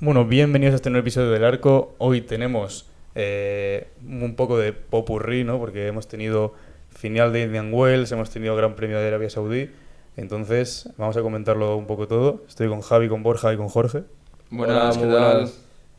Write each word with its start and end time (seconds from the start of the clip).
Bueno, 0.00 0.24
bienvenidos 0.24 0.74
a 0.74 0.76
este 0.76 0.90
nuevo 0.90 1.02
episodio 1.02 1.30
del 1.30 1.44
Arco. 1.44 1.96
Hoy 1.98 2.20
tenemos 2.20 2.88
eh, 3.16 3.88
un 4.06 4.36
poco 4.36 4.56
de 4.56 4.72
popurrí, 4.72 5.42
¿no? 5.42 5.58
Porque 5.58 5.88
hemos 5.88 6.06
tenido 6.06 6.54
final 6.88 7.32
de 7.32 7.42
Indian 7.42 7.74
Wells, 7.74 8.12
hemos 8.12 8.30
tenido 8.30 8.54
Gran 8.54 8.76
Premio 8.76 9.00
de 9.00 9.08
Arabia 9.08 9.28
Saudí. 9.28 9.70
Entonces, 10.18 10.90
vamos 10.96 11.16
a 11.16 11.22
comentarlo 11.22 11.76
un 11.76 11.86
poco 11.86 12.08
todo. 12.08 12.42
Estoy 12.48 12.68
con 12.68 12.80
Javi, 12.80 13.08
con 13.08 13.22
Borja 13.22 13.54
y 13.54 13.56
con 13.56 13.68
Jorge. 13.68 14.02
Buenas, 14.50 14.96
Hola, 14.96 15.06
¿qué 15.06 15.12
tal? 15.12 15.50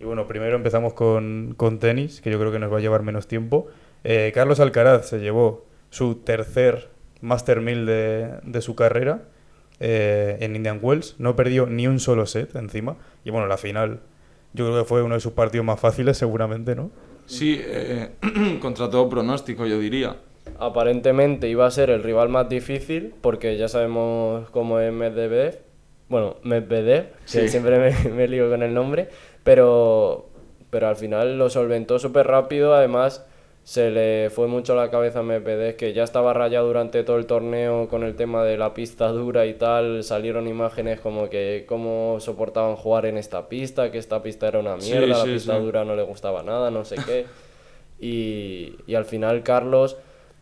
Y 0.01 0.03
bueno, 0.03 0.27
primero 0.27 0.57
empezamos 0.57 0.93
con, 0.93 1.53
con 1.55 1.79
tenis, 1.79 2.19
que 2.19 2.29
yo 2.29 2.37
creo 2.37 2.51
que 2.51 2.59
nos 2.59 2.71
va 2.71 2.79
a 2.79 2.81
llevar 2.81 3.01
menos 3.01 3.27
tiempo. 3.27 3.67
Eh, 4.03 4.33
Carlos 4.35 4.59
Alcaraz 4.59 5.07
se 5.07 5.19
llevó 5.19 5.65
su 5.89 6.15
tercer 6.15 6.89
Master 7.21 7.61
1000 7.61 7.85
de, 7.85 8.29
de 8.43 8.61
su 8.61 8.75
carrera 8.75 9.23
eh, 9.79 10.35
en 10.41 10.53
Indian 10.53 10.79
Wells. 10.81 11.15
No 11.17 11.37
perdió 11.37 11.65
ni 11.65 11.87
un 11.87 12.01
solo 12.01 12.25
set 12.25 12.53
encima. 12.57 12.97
Y 13.23 13.29
bueno, 13.29 13.47
la 13.47 13.55
final 13.55 14.01
yo 14.51 14.65
creo 14.65 14.79
que 14.79 14.85
fue 14.85 15.01
uno 15.01 15.15
de 15.15 15.21
sus 15.21 15.31
partidos 15.31 15.65
más 15.65 15.79
fáciles 15.79 16.17
seguramente, 16.17 16.75
¿no? 16.75 16.91
Sí, 17.25 17.57
eh, 17.57 18.09
contra 18.61 18.89
todo 18.89 19.07
pronóstico, 19.07 19.65
yo 19.65 19.79
diría. 19.79 20.17
Aparentemente 20.59 21.47
iba 21.47 21.65
a 21.65 21.71
ser 21.71 21.89
el 21.89 22.03
rival 22.03 22.29
más 22.29 22.49
difícil 22.49 23.13
porque 23.21 23.57
ya 23.57 23.67
sabemos 23.67 24.49
cómo 24.51 24.79
es 24.79 24.91
Medvedev. 24.91 25.59
Bueno, 26.09 26.35
Medvedev, 26.43 27.07
Sí. 27.25 27.47
siempre 27.47 27.77
me, 27.79 28.09
me 28.15 28.27
lío 28.27 28.49
con 28.49 28.63
el 28.63 28.73
nombre, 28.73 29.07
pero, 29.43 30.27
pero 30.69 30.87
al 30.87 30.95
final 30.95 31.37
lo 31.37 31.49
solventó 31.49 31.97
súper 31.99 32.27
rápido. 32.27 32.73
Además, 32.73 33.25
se 33.63 33.91
le 33.91 34.29
fue 34.31 34.47
mucho 34.47 34.75
la 34.75 34.89
cabeza 34.89 35.19
a 35.19 35.23
Medvedev, 35.23 35.75
que 35.75 35.93
ya 35.93 36.03
estaba 36.03 36.33
rayado 36.33 36.67
durante 36.67 37.03
todo 37.03 37.17
el 37.17 37.25
torneo 37.27 37.87
con 37.87 38.03
el 38.03 38.15
tema 38.15 38.43
de 38.43 38.57
la 38.57 38.73
pista 38.73 39.09
dura 39.09 39.45
y 39.45 39.53
tal. 39.53 40.03
Salieron 40.03 40.47
imágenes 40.47 40.99
como 40.99 41.29
que 41.29 41.65
cómo 41.67 42.17
soportaban 42.19 42.75
jugar 42.75 43.05
en 43.05 43.17
esta 43.17 43.47
pista, 43.47 43.91
que 43.91 43.99
esta 43.99 44.21
pista 44.23 44.47
era 44.47 44.59
una 44.59 44.79
Sí, 44.81 44.91
mierda, 44.91 45.07
la 45.07 45.23
sí, 45.23 45.33
pista 45.33 45.57
sí. 45.57 45.63
dura 45.63 45.85
no 45.85 45.95
le 45.95 46.03
gustaba 46.03 46.41
nada, 46.43 46.71
no 46.71 46.83
sé 46.83 46.95
qué. 47.05 47.25
Y, 47.99 48.75
y 48.87 48.95
al 48.95 49.05
final 49.05 49.43
Carlos 49.43 49.97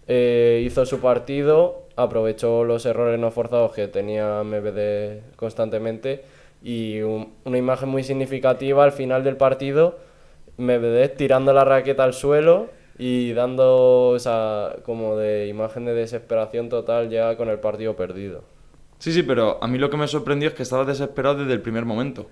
eh, 0.07 0.63
hizo 0.65 0.85
su 0.85 0.99
partido, 0.99 1.83
aprovechó 1.95 2.63
los 2.63 2.85
errores 2.85 3.19
no 3.19 3.31
forzados 3.31 3.73
que 3.73 3.87
tenía 3.87 4.41
MBD 4.43 5.35
constantemente 5.35 6.23
y 6.63 7.01
un- 7.01 7.33
una 7.45 7.57
imagen 7.57 7.89
muy 7.89 8.03
significativa 8.03 8.83
al 8.83 8.91
final 8.91 9.23
del 9.23 9.37
partido, 9.37 9.97
MBD 10.57 11.09
tirando 11.15 11.53
la 11.53 11.63
raqueta 11.65 12.03
al 12.03 12.13
suelo 12.13 12.67
y 12.97 13.33
dando 13.33 14.13
esa 14.15 14.75
como 14.83 15.15
de 15.17 15.47
imagen 15.47 15.85
de 15.85 15.93
desesperación 15.93 16.69
total 16.69 17.09
ya 17.09 17.35
con 17.37 17.49
el 17.49 17.59
partido 17.59 17.95
perdido. 17.95 18.43
Sí, 18.99 19.11
sí, 19.11 19.21
pero 19.21 19.59
a 19.61 19.67
mí 19.67 19.77
lo 19.77 19.89
que 19.91 19.97
me 19.97 20.07
sorprendió 20.07 20.49
es 20.49 20.55
que 20.55 20.63
estaba 20.63 20.83
desesperado 20.83 21.39
desde 21.39 21.53
el 21.53 21.61
primer 21.61 21.85
momento. 21.85 22.27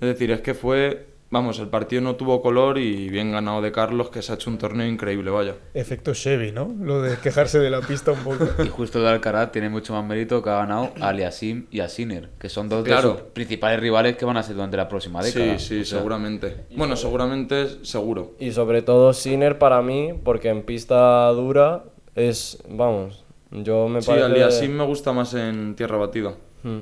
Es 0.00 0.08
decir, 0.08 0.30
es 0.30 0.40
que 0.40 0.54
fue, 0.54 1.04
vamos, 1.30 1.58
el 1.58 1.68
partido 1.68 2.00
no 2.02 2.16
tuvo 2.16 2.40
color 2.40 2.78
y 2.78 3.08
bien 3.08 3.32
ganado 3.32 3.60
de 3.62 3.70
Carlos, 3.72 4.10
que 4.10 4.22
se 4.22 4.32
ha 4.32 4.34
hecho 4.36 4.50
un 4.50 4.58
torneo 4.58 4.86
increíble, 4.86 5.30
vaya. 5.30 5.54
Efecto 5.74 6.14
Chevy, 6.14 6.52
¿no? 6.52 6.74
Lo 6.80 7.02
de 7.02 7.16
quejarse 7.18 7.58
de 7.58 7.70
la 7.70 7.80
pista 7.80 8.12
un 8.12 8.20
poco. 8.20 8.46
Y 8.64 8.68
justo 8.68 9.00
de 9.02 9.08
Alcaraz 9.08 9.52
tiene 9.52 9.68
mucho 9.68 9.92
más 9.92 10.04
mérito 10.04 10.42
que 10.42 10.50
ha 10.50 10.56
ganado 10.56 10.92
a 11.00 11.08
Aliasim 11.08 11.66
y 11.70 11.80
a 11.80 11.88
Sinner, 11.88 12.30
que 12.38 12.48
son 12.48 12.68
dos 12.68 12.84
Claro. 12.84 13.12
de 13.12 13.18
sus 13.18 13.26
principales 13.28 13.80
rivales 13.80 14.16
que 14.16 14.24
van 14.24 14.36
a 14.36 14.42
ser 14.42 14.54
durante 14.54 14.76
la 14.76 14.88
próxima 14.88 15.22
década. 15.22 15.58
Sí, 15.58 15.66
sí, 15.66 15.80
O 15.80 15.84
sea, 15.84 15.98
seguramente. 15.98 16.64
Bueno, 16.76 16.96
seguramente, 16.96 17.84
seguro. 17.84 18.34
Y 18.38 18.52
sobre 18.52 18.82
todo 18.82 19.12
Sinner 19.12 19.58
para 19.58 19.82
mí, 19.82 20.12
porque 20.24 20.48
en 20.48 20.62
pista 20.62 21.28
dura 21.28 21.84
es, 22.14 22.62
vamos, 22.68 23.24
yo 23.50 23.88
me 23.88 24.00
Sí, 24.02 24.08
parece... 24.08 24.24
Aliasim 24.26 24.72
me 24.72 24.84
gusta 24.84 25.12
más 25.12 25.34
en 25.34 25.74
tierra 25.76 25.96
batida. 25.98 26.34
Mm. 26.62 26.78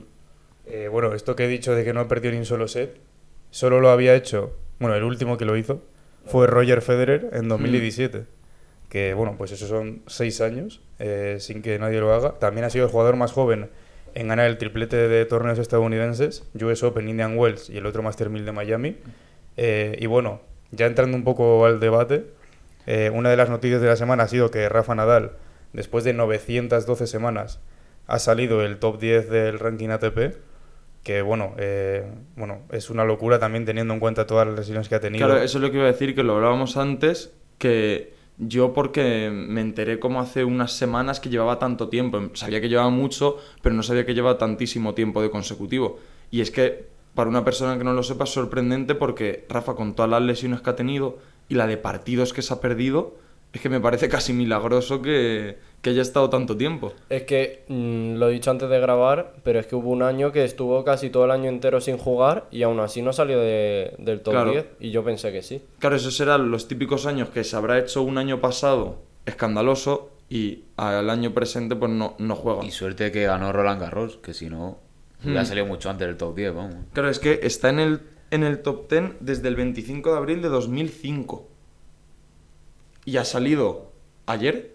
Eh, 0.68 0.88
bueno, 0.90 1.12
esto 1.14 1.36
que 1.36 1.44
he 1.44 1.48
dicho 1.48 1.74
de 1.74 1.84
que 1.84 1.92
no 1.92 2.08
perdió 2.08 2.32
ni 2.32 2.38
un 2.38 2.44
solo 2.44 2.66
set, 2.66 2.96
solo 3.50 3.80
lo 3.80 3.90
había 3.90 4.14
hecho, 4.14 4.56
bueno, 4.78 4.94
el 4.96 5.04
último 5.04 5.38
que 5.38 5.44
lo 5.44 5.56
hizo 5.56 5.82
fue 6.26 6.46
Roger 6.46 6.82
Federer 6.82 7.30
en 7.32 7.48
2017. 7.48 8.24
Que 8.88 9.14
bueno, 9.14 9.34
pues 9.36 9.50
esos 9.52 9.68
son 9.68 10.02
seis 10.06 10.40
años 10.40 10.80
eh, 10.98 11.38
sin 11.40 11.62
que 11.62 11.78
nadie 11.78 12.00
lo 12.00 12.12
haga. 12.12 12.38
También 12.38 12.64
ha 12.64 12.70
sido 12.70 12.86
el 12.86 12.90
jugador 12.90 13.16
más 13.16 13.32
joven 13.32 13.68
en 14.14 14.28
ganar 14.28 14.46
el 14.46 14.58
triplete 14.58 14.96
de 15.08 15.24
torneos 15.26 15.58
estadounidenses, 15.58 16.44
US 16.54 16.82
Open, 16.82 17.08
Indian 17.08 17.36
Wells 17.36 17.68
y 17.68 17.78
el 17.78 17.86
otro 17.86 18.02
Master 18.02 18.30
1000 18.30 18.44
de 18.44 18.52
Miami. 18.52 18.96
Eh, 19.56 19.96
y 20.00 20.06
bueno, 20.06 20.40
ya 20.70 20.86
entrando 20.86 21.16
un 21.16 21.24
poco 21.24 21.66
al 21.66 21.80
debate, 21.80 22.24
eh, 22.86 23.10
una 23.12 23.30
de 23.30 23.36
las 23.36 23.50
noticias 23.50 23.80
de 23.80 23.88
la 23.88 23.96
semana 23.96 24.24
ha 24.24 24.28
sido 24.28 24.50
que 24.50 24.68
Rafa 24.68 24.94
Nadal, 24.94 25.32
después 25.72 26.04
de 26.04 26.12
912 26.12 27.06
semanas, 27.06 27.60
ha 28.06 28.18
salido 28.18 28.62
el 28.62 28.78
top 28.78 29.00
10 29.00 29.28
del 29.28 29.58
ranking 29.58 29.88
ATP, 29.88 30.36
que 31.06 31.22
bueno, 31.22 31.54
eh, 31.56 32.04
bueno, 32.34 32.62
es 32.72 32.90
una 32.90 33.04
locura 33.04 33.38
también 33.38 33.64
teniendo 33.64 33.94
en 33.94 34.00
cuenta 34.00 34.26
todas 34.26 34.44
las 34.44 34.56
lesiones 34.56 34.88
que 34.88 34.96
ha 34.96 35.00
tenido. 35.00 35.24
Claro, 35.24 35.40
eso 35.40 35.58
es 35.58 35.62
lo 35.62 35.70
que 35.70 35.76
iba 35.76 35.86
a 35.86 35.92
decir, 35.92 36.16
que 36.16 36.24
lo 36.24 36.34
hablábamos 36.34 36.76
antes, 36.76 37.32
que 37.58 38.12
yo 38.38 38.72
porque 38.72 39.30
me 39.30 39.60
enteré 39.60 40.00
como 40.00 40.20
hace 40.20 40.42
unas 40.42 40.72
semanas 40.72 41.20
que 41.20 41.28
llevaba 41.28 41.60
tanto 41.60 41.88
tiempo, 41.90 42.20
sabía 42.34 42.60
que 42.60 42.68
llevaba 42.68 42.90
mucho, 42.90 43.36
pero 43.62 43.72
no 43.72 43.84
sabía 43.84 44.04
que 44.04 44.14
llevaba 44.14 44.36
tantísimo 44.36 44.94
tiempo 44.94 45.22
de 45.22 45.30
consecutivo. 45.30 46.00
Y 46.32 46.40
es 46.40 46.50
que 46.50 46.86
para 47.14 47.30
una 47.30 47.44
persona 47.44 47.78
que 47.78 47.84
no 47.84 47.92
lo 47.92 48.02
sepa 48.02 48.24
es 48.24 48.30
sorprendente 48.30 48.96
porque 48.96 49.46
Rafa 49.48 49.76
con 49.76 49.94
todas 49.94 50.10
las 50.10 50.22
lesiones 50.22 50.60
que 50.60 50.70
ha 50.70 50.74
tenido 50.74 51.18
y 51.48 51.54
la 51.54 51.68
de 51.68 51.76
partidos 51.76 52.32
que 52.32 52.42
se 52.42 52.52
ha 52.52 52.60
perdido, 52.60 53.14
es 53.56 53.60
que 53.62 53.68
me 53.68 53.80
parece 53.80 54.08
casi 54.08 54.32
milagroso 54.32 55.02
que, 55.02 55.58
que 55.82 55.90
haya 55.90 56.02
estado 56.02 56.30
tanto 56.30 56.56
tiempo. 56.56 56.92
Es 57.10 57.24
que 57.24 57.64
mm, 57.68 58.14
lo 58.16 58.28
he 58.28 58.32
dicho 58.32 58.50
antes 58.50 58.68
de 58.70 58.78
grabar, 58.80 59.34
pero 59.42 59.58
es 59.58 59.66
que 59.66 59.74
hubo 59.76 59.90
un 59.90 60.02
año 60.02 60.32
que 60.32 60.44
estuvo 60.44 60.84
casi 60.84 61.10
todo 61.10 61.24
el 61.24 61.30
año 61.30 61.48
entero 61.48 61.80
sin 61.80 61.96
jugar 61.98 62.46
y 62.50 62.62
aún 62.62 62.80
así 62.80 63.02
no 63.02 63.12
salió 63.12 63.38
de- 63.40 63.94
del 63.98 64.20
top 64.20 64.32
Claro. 64.34 64.50
10 64.52 64.66
y 64.80 64.90
yo 64.90 65.04
pensé 65.04 65.32
que 65.32 65.42
sí. 65.42 65.62
Claro, 65.78 65.96
esos 65.96 66.16
serán 66.16 66.50
los 66.50 66.68
típicos 66.68 67.06
años 67.06 67.28
que 67.30 67.44
se 67.44 67.56
habrá 67.56 67.78
hecho 67.78 68.02
un 68.02 68.18
año 68.18 68.40
pasado 68.40 69.02
escandaloso 69.26 70.10
y 70.28 70.64
al 70.76 71.08
año 71.10 71.32
presente 71.32 71.76
pues 71.76 71.90
no, 71.92 72.14
no 72.18 72.34
juega. 72.34 72.64
Y 72.64 72.70
suerte 72.70 73.12
que 73.12 73.24
ganó 73.24 73.52
Roland 73.52 73.80
Garros, 73.80 74.16
que 74.18 74.34
si 74.34 74.48
no, 74.48 74.78
hubiera 75.24 75.42
Hmm. 75.42 75.46
salido 75.46 75.66
mucho 75.66 75.88
antes 75.90 76.06
del 76.06 76.16
top 76.16 76.34
10, 76.36 76.54
vamos. 76.54 76.74
Claro, 76.92 77.08
es 77.10 77.18
que 77.18 77.40
está 77.42 77.68
en 77.70 77.78
el, 77.78 78.00
en 78.30 78.42
el 78.42 78.60
top 78.62 78.90
10 78.90 79.12
desde 79.20 79.48
el 79.48 79.56
25 79.56 80.10
de 80.12 80.16
abril 80.18 80.42
de 80.42 80.48
2005. 80.48 81.48
Y 83.06 83.16
ha 83.16 83.24
salido 83.24 83.92
ayer. 84.26 84.72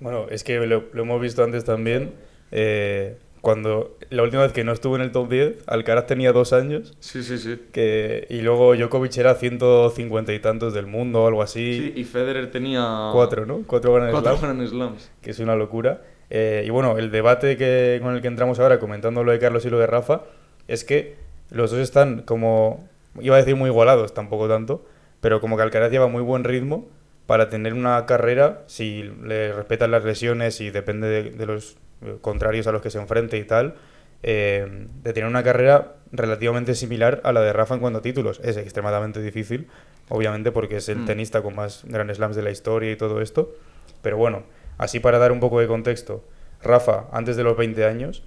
Bueno, 0.00 0.26
es 0.30 0.42
que 0.44 0.58
lo, 0.66 0.84
lo 0.92 1.02
hemos 1.02 1.20
visto 1.20 1.44
antes 1.44 1.64
también. 1.64 2.14
eh, 2.50 3.18
cuando 3.42 3.98
la 4.10 4.22
última 4.22 4.42
vez 4.42 4.52
que 4.52 4.62
no 4.62 4.70
estuvo 4.70 4.94
en 4.94 5.02
el 5.02 5.10
top 5.10 5.28
10, 5.28 5.64
Alcaraz 5.66 6.06
tenía 6.06 6.32
dos 6.32 6.52
años. 6.52 6.96
Sí, 7.00 7.24
sí, 7.24 7.38
sí. 7.38 7.60
Que, 7.72 8.24
y 8.30 8.40
luego 8.40 8.76
Djokovic 8.76 9.16
era 9.18 9.34
150 9.34 10.32
y 10.32 10.38
tantos 10.38 10.72
del 10.74 10.86
mundo 10.86 11.24
o 11.24 11.26
algo 11.26 11.42
así. 11.42 11.92
Sí, 11.92 12.00
y 12.00 12.04
Federer 12.04 12.52
tenía... 12.52 13.10
Cuatro, 13.12 13.44
¿no? 13.44 13.62
Cuatro 13.66 13.92
Grand 13.94 14.12
Cuatro 14.12 14.36
Slam, 14.36 14.58
Grand 14.58 14.68
Slams. 14.70 15.10
que 15.20 15.32
es 15.32 15.40
una 15.40 15.56
locura. 15.56 16.02
Eh, 16.30 16.62
y 16.64 16.70
bueno, 16.70 16.98
el 16.98 17.10
debate 17.10 17.56
que, 17.56 17.98
con 18.00 18.14
el 18.14 18.22
que 18.22 18.28
entramos 18.28 18.60
ahora, 18.60 18.78
comentando 18.78 19.24
lo 19.24 19.32
de 19.32 19.40
Carlos 19.40 19.64
y 19.66 19.70
lo 19.70 19.78
de 19.80 19.88
Rafa, 19.88 20.22
es 20.68 20.84
que 20.84 21.16
los 21.50 21.72
dos 21.72 21.80
están 21.80 22.22
como, 22.22 22.88
iba 23.20 23.34
a 23.34 23.38
decir 23.40 23.56
muy 23.56 23.70
igualados, 23.70 24.14
tampoco 24.14 24.46
tanto, 24.46 24.86
pero 25.20 25.40
como 25.40 25.56
que 25.56 25.64
Alcaraz 25.64 25.90
lleva 25.90 26.06
muy 26.06 26.22
buen 26.22 26.44
ritmo 26.44 26.88
para 27.32 27.48
tener 27.48 27.72
una 27.72 28.04
carrera, 28.04 28.60
si 28.66 29.04
le 29.24 29.54
respetan 29.54 29.90
las 29.90 30.04
lesiones 30.04 30.60
y 30.60 30.68
depende 30.68 31.08
de, 31.08 31.30
de 31.30 31.46
los 31.46 31.78
eh, 32.04 32.18
contrarios 32.20 32.66
a 32.66 32.72
los 32.72 32.82
que 32.82 32.90
se 32.90 32.98
enfrente 32.98 33.38
y 33.38 33.44
tal, 33.44 33.76
eh, 34.22 34.86
de 35.02 35.12
tener 35.14 35.30
una 35.30 35.42
carrera 35.42 35.94
relativamente 36.12 36.74
similar 36.74 37.22
a 37.24 37.32
la 37.32 37.40
de 37.40 37.54
Rafa 37.54 37.72
en 37.72 37.80
cuanto 37.80 38.00
a 38.00 38.02
títulos. 38.02 38.38
Es 38.44 38.58
extremadamente 38.58 39.22
difícil, 39.22 39.66
obviamente, 40.10 40.52
porque 40.52 40.76
es 40.76 40.90
el 40.90 40.98
Mm. 40.98 41.06
tenista 41.06 41.40
con 41.40 41.56
más 41.56 41.84
Grand 41.86 42.12
Slams 42.12 42.36
de 42.36 42.42
la 42.42 42.50
historia 42.50 42.92
y 42.92 42.96
todo 42.96 43.22
esto. 43.22 43.54
Pero 44.02 44.18
bueno, 44.18 44.42
así 44.76 45.00
para 45.00 45.16
dar 45.16 45.32
un 45.32 45.40
poco 45.40 45.58
de 45.58 45.66
contexto, 45.66 46.22
Rafa, 46.62 47.06
antes 47.12 47.38
de 47.38 47.44
los 47.44 47.56
20 47.56 47.86
años, 47.86 48.22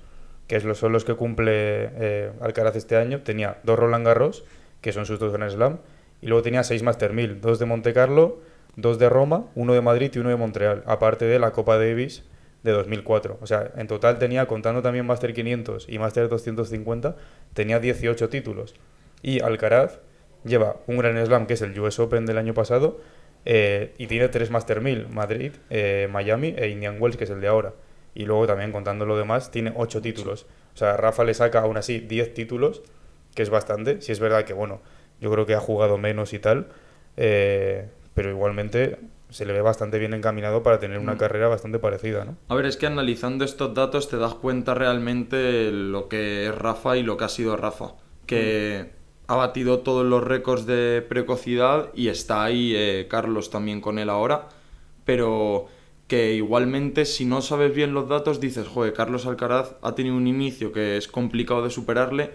que 0.47 0.59
son 0.74 0.91
los 0.91 1.06
que 1.06 1.13
cumple 1.13 1.51
eh, 1.94 2.31
Alcaraz 2.41 2.75
este 2.75 2.97
año, 2.97 3.21
tenía 3.21 3.59
dos 3.62 3.77
Roland 3.77 4.03
Garros, 4.03 4.45
que 4.81 4.91
son 4.91 5.06
sus 5.06 5.19
dos 5.19 5.31
Grand 5.31 5.51
Slam, 5.51 5.77
y 6.24 6.25
luego 6.25 6.41
tenía 6.41 6.63
seis 6.63 6.81
Master 6.81 7.13
1000, 7.13 7.39
dos 7.39 7.59
de 7.59 7.68
Monte 7.68 7.94
Carlo, 7.94 8.39
dos 8.75 9.00
de 9.00 9.10
Roma, 9.10 9.45
uno 9.56 9.74
de 9.74 9.81
Madrid 9.81 10.12
y 10.13 10.19
uno 10.19 10.30
de 10.30 10.36
Montreal, 10.36 10.83
aparte 10.86 11.25
de 11.25 11.39
la 11.39 11.51
Copa 11.51 11.77
Davis 11.77 12.24
de 12.63 12.72
2004. 12.72 13.38
O 13.42 13.48
sea, 13.48 13.72
en 13.77 13.88
total 13.88 14.18
tenía, 14.19 14.48
contando 14.48 14.81
también 14.81 15.06
Master 15.06 15.33
500 15.33 15.88
y 15.88 16.00
Master 16.00 16.30
250, 16.30 17.16
tenía 17.54 17.80
18 17.80 18.30
títulos. 18.30 18.75
Y 19.22 19.42
Alcaraz 19.42 20.00
lleva 20.44 20.77
un 20.88 20.98
Grand 20.98 21.24
Slam, 21.25 21.48
que 21.48 21.54
es 21.54 21.62
el 21.62 21.80
US 21.80 22.00
Open 22.00 22.25
del 22.25 22.38
año 22.38 22.54
pasado, 22.54 23.00
eh, 23.45 23.94
y 23.98 24.07
tiene 24.07 24.27
tres 24.30 24.50
Master 24.50 24.81
1000, 24.81 25.07
Madrid, 25.10 25.54
eh, 25.69 26.07
Miami 26.12 26.56
e 26.57 26.69
Indian 26.69 26.98
Wells, 27.00 27.18
que 27.18 27.25
es 27.25 27.30
el 27.30 27.42
de 27.42 27.48
ahora. 27.48 27.74
y 28.18 28.24
luego 28.25 28.48
también 28.48 28.71
contando 28.71 29.06
lo 29.06 29.18
demás, 29.18 29.51
tiene 29.51 29.74
8 29.75 30.01
títulos. 30.01 30.45
O 30.74 30.78
sea, 30.78 30.95
Rafa 30.95 31.25
le 31.25 31.33
saca 31.33 31.60
aún 31.60 31.75
así 31.75 32.00
10 32.00 32.33
títulos, 32.33 32.81
que 33.36 33.44
es 33.44 33.50
bastante. 33.50 34.01
Si 34.01 34.13
es 34.13 34.21
verdad 34.21 34.45
que, 34.45 34.54
bueno, 34.54 34.81
yo 35.19 35.30
creo 35.31 35.45
que 35.45 35.54
ha 35.54 35.60
jugado 35.60 35.98
menos 35.98 36.33
y 36.33 36.39
tal, 36.39 36.68
eh, 37.18 37.89
pero 38.15 38.31
igualmente 38.31 38.97
se 39.29 39.45
le 39.45 39.53
ve 39.53 39.62
bastante 39.62 40.00
bien 40.00 40.13
encaminado 40.13 40.63
para 40.63 40.79
tener 40.79 40.97
una 40.97 41.17
carrera 41.17 41.50
bastante 41.50 41.77
parecida, 41.77 42.25
¿no? 42.25 42.38
A 42.47 42.56
ver, 42.56 42.65
es 42.65 42.77
que 42.77 42.88
analizando 42.88 43.44
estos 43.44 43.73
datos 43.73 44.09
te 44.09 44.17
das 44.17 44.33
cuenta 44.33 44.73
realmente 44.73 45.71
lo 45.71 46.07
que 46.07 46.47
es 46.47 46.56
Rafa 46.56 46.97
y 46.97 47.03
lo 47.03 47.17
que 47.17 47.25
ha 47.25 47.29
sido 47.29 47.57
Rafa. 47.57 47.95
Que 48.25 48.91
ha 49.27 49.35
batido 49.35 49.79
todos 49.79 50.06
los 50.06 50.23
récords 50.23 50.65
de 50.65 51.06
precocidad 51.07 51.89
y 51.94 52.07
está 52.07 52.44
ahí 52.44 52.73
eh, 52.75 53.07
Carlos 53.09 53.50
también 53.50 53.81
con 53.81 54.00
él 54.00 54.09
ahora. 54.09 54.47
Pero 55.03 55.68
que 56.07 56.33
igualmente 56.33 57.06
si 57.06 57.25
no 57.25 57.41
sabes 57.41 57.75
bien 57.75 57.94
los 57.94 58.07
datos 58.07 58.39
dices, 58.39 58.68
joder, 58.68 58.94
Carlos 58.94 59.25
Alcaraz 59.25 59.75
ha 59.81 59.95
tenido 59.95 60.15
un 60.15 60.27
inicio 60.27 60.71
que 60.71 60.95
es 60.95 61.07
complicado 61.09 61.63
de 61.63 61.71
superarle 61.71 62.31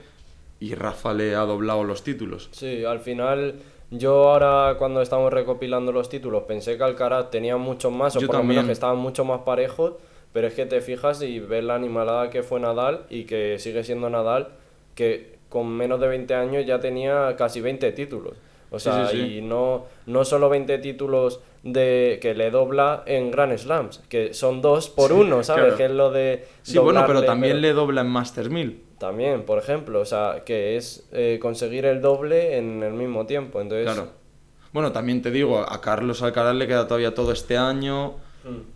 y 0.59 0.75
Rafa 0.75 1.15
le 1.15 1.35
ha 1.35 1.41
doblado 1.41 1.85
los 1.85 2.05
títulos. 2.05 2.51
Sí, 2.53 2.85
al 2.85 3.01
final 3.01 3.55
yo 3.91 4.31
ahora 4.31 4.77
cuando 4.79 5.03
estamos 5.03 5.33
recopilando 5.33 5.93
los 5.93 6.09
títulos 6.09 6.45
pensé 6.45 6.77
que 6.77 6.85
Alcaraz 6.85 7.31
tenía 7.31 7.57
muchos 7.57 7.93
más, 7.93 8.17
o 8.17 8.21
Yo 8.21 8.27
por 8.27 8.37
lo 8.37 8.45
menos 8.45 8.67
que 8.67 8.73
estaban 8.73 8.99
mucho 8.99 9.25
más 9.25 9.41
parejos, 9.41 9.95
pero 10.33 10.47
es 10.47 10.55
que 10.55 10.67
te 10.67 10.81
fijas 10.81 11.23
y 11.23 11.41
ves 11.41 11.65
la 11.65 11.75
animalada 11.75 12.31
que 12.31 12.43
fue 12.43 12.61
Nadal 12.61 13.05
y 13.11 13.25
que 13.25 13.59
sigue 13.59 13.83
siendo 13.83 14.09
Nadal, 14.09 14.49
que 14.95 15.39
con 15.49 15.69
menos 15.69 16.01
de 16.01 16.07
20 16.07 16.35
años 16.35 16.65
ya 16.67 16.79
tenía 16.79 17.35
casi 17.37 17.61
20 17.61 17.91
títulos. 17.93 18.35
O 18.71 18.79
sea, 18.79 19.09
sí, 19.09 19.17
sí. 19.17 19.39
y 19.39 19.41
no, 19.43 19.87
no 20.07 20.25
solo 20.25 20.49
20 20.49 20.79
títulos 20.79 21.41
de 21.65 22.21
que 22.23 22.35
le 22.35 22.53
dobla 22.53 23.03
en 23.05 23.33
Grand 23.33 23.57
Slams, 23.59 23.99
que 24.09 24.33
son 24.33 24.63
dos 24.63 24.89
por 24.89 25.13
uno, 25.13 25.43
¿sabes? 25.43 25.65
claro. 25.65 25.77
Que 25.77 25.85
es 25.87 25.91
lo 25.91 26.11
de... 26.13 26.47
Sí, 26.63 26.79
bueno, 26.79 27.03
pero 27.07 27.25
también 27.25 27.55
pero- 27.55 27.63
le 27.63 27.73
dobla 27.73 28.03
en 28.03 28.07
Masters 28.07 28.49
1000. 28.49 28.85
También, 29.01 29.45
por 29.45 29.57
ejemplo, 29.59 29.99
o 30.01 30.05
sea, 30.05 30.43
que 30.45 30.77
es 30.77 31.09
eh, 31.11 31.39
conseguir 31.41 31.87
el 31.87 32.03
doble 32.03 32.59
en 32.59 32.83
el 32.83 32.93
mismo 32.93 33.25
tiempo. 33.25 33.61
Entonces, 33.63 33.87
Claro. 33.93 34.11
Bueno, 34.73 34.93
también 34.93 35.23
te 35.23 35.31
digo, 35.31 35.59
a 35.59 35.81
Carlos 35.81 36.23
Alcaraz 36.23 36.55
le 36.55 36.67
queda 36.69 36.87
todavía 36.87 37.15
todo 37.15 37.33
este 37.33 37.57
año. 37.57 38.17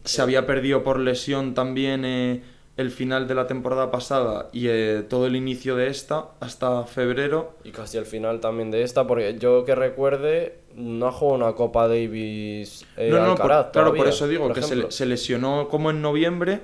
Se 0.02 0.22
había 0.22 0.46
perdido 0.46 0.82
por 0.82 0.98
lesión 0.98 1.52
también 1.54 2.04
eh, 2.06 2.42
el 2.78 2.90
final 2.90 3.28
de 3.28 3.34
la 3.34 3.46
temporada 3.46 3.90
pasada 3.90 4.48
y 4.52 4.66
eh, 4.68 5.04
todo 5.08 5.26
el 5.26 5.36
inicio 5.36 5.76
de 5.76 5.88
esta 5.88 6.30
hasta 6.40 6.84
febrero. 6.84 7.52
Y 7.64 7.70
casi 7.70 7.98
al 7.98 8.06
final 8.06 8.40
también 8.40 8.70
de 8.70 8.82
esta, 8.82 9.06
porque 9.06 9.36
yo 9.38 9.64
que 9.66 9.74
recuerde, 9.74 10.58
no 10.74 11.06
ha 11.06 11.12
jugado 11.12 11.44
una 11.44 11.52
Copa 11.54 11.86
Davis 11.86 12.84
eh, 12.96 13.10
no, 13.10 13.18
por- 13.18 13.28
Alcaraz 13.42 13.66
claro, 13.72 13.94
por 13.94 14.08
eso 14.08 14.26
digo 14.26 14.48
por 14.48 14.54
que 14.54 14.62
se 14.90 15.06
lesionó 15.06 15.68
como 15.68 15.90
en 15.90 16.02
noviembre 16.02 16.60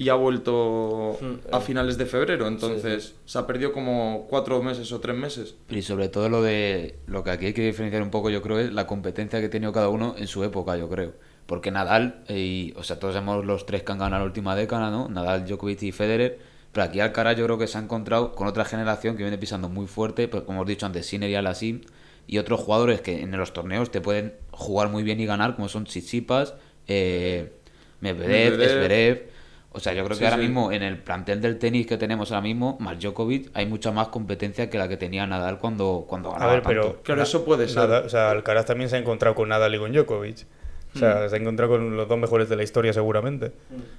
y 0.00 0.08
ha 0.08 0.14
vuelto 0.14 1.18
Mm, 1.20 1.54
a 1.54 1.58
eh. 1.58 1.60
finales 1.60 1.98
de 1.98 2.06
febrero. 2.06 2.48
Entonces 2.48 3.14
se 3.26 3.38
ha 3.38 3.46
perdido 3.46 3.70
como 3.70 4.26
cuatro 4.30 4.62
meses 4.62 4.90
o 4.92 5.00
tres 5.00 5.14
meses. 5.14 5.56
Y 5.68 5.82
sobre 5.82 6.08
todo 6.08 6.30
lo 6.30 6.42
de 6.42 6.96
lo 7.06 7.22
que 7.22 7.30
aquí 7.30 7.46
hay 7.46 7.52
que 7.52 7.66
diferenciar 7.66 8.02
un 8.02 8.10
poco, 8.10 8.30
yo 8.30 8.40
creo, 8.40 8.58
es 8.58 8.72
la 8.72 8.86
competencia 8.86 9.40
que 9.40 9.46
ha 9.46 9.50
tenido 9.50 9.72
cada 9.72 9.90
uno 9.90 10.14
en 10.16 10.26
su 10.26 10.42
época, 10.42 10.74
yo 10.78 10.88
creo. 10.88 11.12
Porque 11.44 11.70
Nadal, 11.70 12.24
eh, 12.28 12.38
y, 12.38 12.74
o 12.76 12.82
sea, 12.82 12.98
todos 12.98 13.12
sabemos 13.12 13.44
los 13.44 13.66
tres 13.66 13.82
que 13.82 13.92
han 13.92 13.98
ganado 13.98 14.22
la 14.22 14.26
última 14.26 14.56
década, 14.56 14.90
¿no? 14.90 15.10
Nadal, 15.10 15.44
Djokovic 15.44 15.82
y 15.82 15.92
Federer. 15.92 16.38
Pero 16.72 16.84
aquí 16.84 17.00
Alcaraz 17.00 17.36
yo 17.36 17.44
creo 17.44 17.58
que 17.58 17.66
se 17.66 17.76
ha 17.76 17.82
encontrado 17.82 18.32
con 18.32 18.46
otra 18.46 18.64
generación 18.64 19.18
que 19.18 19.24
viene 19.24 19.36
pisando 19.36 19.68
muy 19.68 19.86
fuerte, 19.86 20.28
pues 20.28 20.44
como 20.44 20.60
hemos 20.60 20.68
dicho 20.68 20.86
antes, 20.86 21.04
Sinner 21.04 21.28
y 21.28 21.34
Alassim, 21.34 21.82
y 22.26 22.38
otros 22.38 22.60
jugadores 22.60 23.02
que 23.02 23.20
en 23.20 23.36
los 23.36 23.52
torneos 23.52 23.90
te 23.90 24.00
pueden 24.00 24.32
jugar 24.50 24.88
muy 24.88 25.02
bien 25.02 25.20
y 25.20 25.26
ganar, 25.26 25.56
como 25.56 25.68
son 25.68 25.84
Tsitsipas, 25.84 26.54
eh, 26.86 27.52
Medvedev, 28.00 28.52
Medvedev. 28.52 28.78
Zverev. 28.78 29.39
O 29.72 29.78
sea, 29.78 29.92
yo 29.92 30.02
creo 30.04 30.14
Sí, 30.16 30.20
que 30.20 30.26
ahora 30.26 30.36
sí. 30.38 30.42
mismo 30.42 30.72
en 30.72 30.82
el 30.82 30.98
plantel 30.98 31.40
del 31.40 31.58
tenis 31.58 31.86
que 31.86 31.96
tenemos 31.96 32.32
ahora 32.32 32.42
mismo, 32.42 32.76
más 32.80 32.98
Djokovic, 32.98 33.50
hay 33.54 33.66
mucha 33.66 33.92
más 33.92 34.08
competencia 34.08 34.68
que 34.68 34.78
la 34.78 34.88
que 34.88 34.96
tenía 34.96 35.26
Nadal 35.28 35.58
cuando, 35.58 36.06
cuando 36.08 36.30
A 36.30 36.34
ganaba 36.34 36.52
ver, 36.54 36.62
pero... 36.64 36.82
tanto. 36.86 37.02
Claro, 37.02 37.22
eso 37.22 37.44
puede 37.44 37.68
ser. 37.68 37.76
nada- 37.76 38.02
o 38.04 38.08
sea, 38.08 38.30
Alcaraz 38.30 38.66
también 38.66 38.90
se 38.90 38.96
ha 38.96 38.98
encontrado 38.98 39.34
con 39.36 39.48
Nadal 39.48 39.74
y 39.74 39.78
con 39.78 39.92
Djokovic. 39.92 40.38
O 40.92 40.96
Hmm. 40.96 40.98
sea, 40.98 41.28
se 41.28 41.36
ha 41.36 41.38
encontrado 41.38 41.70
con 41.72 41.96
los 41.96 42.08
dos 42.08 42.18
mejores 42.18 42.48
de 42.48 42.56
la 42.56 42.64
historia 42.64 42.92
seguramente. 42.92 43.52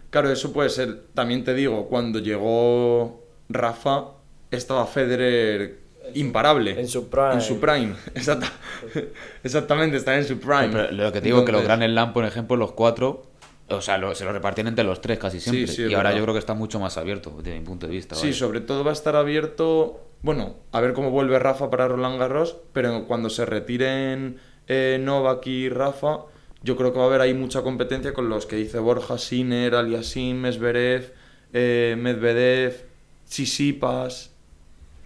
Claro, 0.09 0.29
eso 0.29 0.51
puede 0.51 0.69
ser. 0.69 1.03
También 1.13 1.45
te 1.45 1.53
digo, 1.53 1.87
cuando 1.87 2.19
llegó 2.19 3.23
Rafa, 3.47 4.07
estaba 4.51 4.85
Federer 4.87 5.79
imparable. 6.13 6.77
en 6.81 6.89
su 6.89 7.09
prime. 7.09 7.33
En 7.35 7.41
su 7.41 7.61
prime. 7.61 7.93
Exacta- 8.13 8.51
Exactamente, 9.43 9.95
está 9.95 10.17
en 10.17 10.25
su 10.25 10.37
prime. 10.39 10.67
Pero 10.69 10.91
lo 10.91 11.11
que 11.13 11.21
te 11.21 11.25
digo 11.27 11.39
es 11.39 11.45
que 11.45 11.51
los 11.53 11.61
Entonces, 11.61 11.79
Grand 11.79 11.93
Slam, 11.93 12.13
por 12.13 12.25
ejemplo, 12.25 12.57
los 12.57 12.73
cuatro, 12.73 13.23
o 13.69 13.81
sea, 13.81 13.97
lo- 13.97 14.13
se 14.15 14.23
los 14.25 14.33
repartían 14.33 14.67
entre 14.67 14.83
los 14.83 15.01
tres 15.01 15.17
casi 15.19 15.39
siempre. 15.39 15.67
sí, 15.67 15.81
y 15.83 15.85
ahora 15.93 16.09
verdad. 16.09 16.17
yo 16.17 16.23
creo 16.23 16.33
que 16.33 16.39
está 16.39 16.53
mucho 16.53 16.79
más 16.79 16.97
abierto, 16.97 17.33
desde 17.41 17.57
mi 17.59 17.65
punto 17.65 17.87
de 17.87 17.93
vista. 17.93 18.15
Sí, 18.15 18.27
vaya. 18.27 18.37
sobre 18.37 18.61
todo 18.61 18.83
va 18.83 18.89
a 18.91 18.93
estar 18.93 19.15
abierto. 19.15 20.01
Bueno, 20.23 20.55
a 20.71 20.81
ver 20.81 20.93
cómo 20.93 21.09
vuelve 21.09 21.39
Rafa 21.39 21.69
para 21.69 21.87
Roland 21.87 22.19
Garros, 22.19 22.57
pero 22.73 23.05
cuando 23.07 23.29
se 23.29 23.45
retiren 23.45 24.37
eh, 24.67 24.99
Novak 25.01 25.47
y 25.47 25.69
Rafa, 25.69 26.19
yo 26.63 26.75
creo 26.77 26.93
que 26.93 26.99
va 26.99 27.05
a 27.05 27.07
haber 27.07 27.21
ahí 27.21 27.33
mucha 27.33 27.63
competencia 27.63 28.13
con 28.13 28.29
los 28.29 28.45
que 28.45 28.55
dice 28.55 28.77
Borja, 28.79 29.17
Sinner, 29.17 29.73
Aliasim, 29.73 30.37
Mesverev, 30.37 31.11
eh, 31.53 31.95
Medvedev, 31.97 32.85
Tsitsipas 33.27 34.31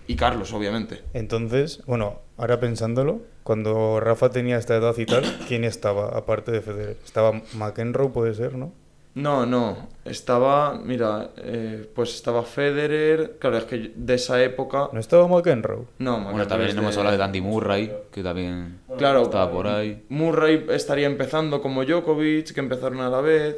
y 0.07 0.15
Carlos, 0.15 0.51
obviamente. 0.53 1.01
Entonces, 1.13 1.81
bueno, 1.87 2.19
ahora 2.37 2.59
pensándolo, 2.59 3.21
cuando 3.43 3.99
Rafa 3.99 4.29
tenía 4.29 4.57
esta 4.57 4.75
edad 4.75 4.95
y 4.97 5.05
tal, 5.05 5.23
¿quién 5.47 5.63
estaba 5.63 6.09
aparte 6.17 6.51
de 6.51 6.61
Federer? 6.61 6.97
Estaba 7.03 7.41
McEnroe, 7.55 8.09
puede 8.09 8.33
ser, 8.33 8.55
¿no? 8.55 8.71
No, 9.15 9.45
no, 9.45 9.87
estaba, 10.03 10.73
mira, 10.77 11.29
eh, 11.37 11.89
pues 11.95 12.13
estaba 12.15 12.43
Federer, 12.43 13.37
claro, 13.39 13.57
es 13.59 13.63
que 13.63 13.93
de 13.95 14.13
esa 14.15 14.43
época... 14.43 14.89
¿No 14.91 14.99
estaba 14.99 15.25
McEnroe? 15.29 15.85
No, 15.99 16.11
Bueno, 16.15 16.23
McEnroe 16.31 16.47
también 16.47 16.69
es 16.71 16.75
hemos 16.75 16.93
de- 16.95 16.99
hablado 16.99 17.17
de 17.17 17.23
Andy 17.23 17.39
Murray, 17.39 17.93
que 18.11 18.21
también 18.21 18.79
Claro, 18.97 19.21
estaba 19.21 19.49
por 19.49 19.67
ahí. 19.67 20.03
Murray 20.09 20.65
estaría 20.69 21.05
empezando 21.07 21.61
como 21.61 21.85
Djokovic, 21.85 22.51
que 22.53 22.59
empezaron 22.59 22.99
a 22.99 23.09
la 23.09 23.21
vez. 23.21 23.55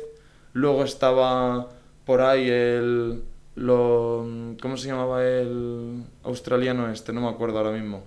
Luego 0.53 0.83
estaba 0.83 1.69
por 2.05 2.21
ahí 2.21 2.47
el. 2.49 3.23
Lo, 3.55 4.25
¿Cómo 4.61 4.77
se 4.77 4.87
llamaba 4.89 5.23
el 5.25 6.03
australiano 6.23 6.87
este? 6.91 7.11
No 7.13 7.21
me 7.21 7.29
acuerdo 7.29 7.57
ahora 7.57 7.71
mismo. 7.71 8.03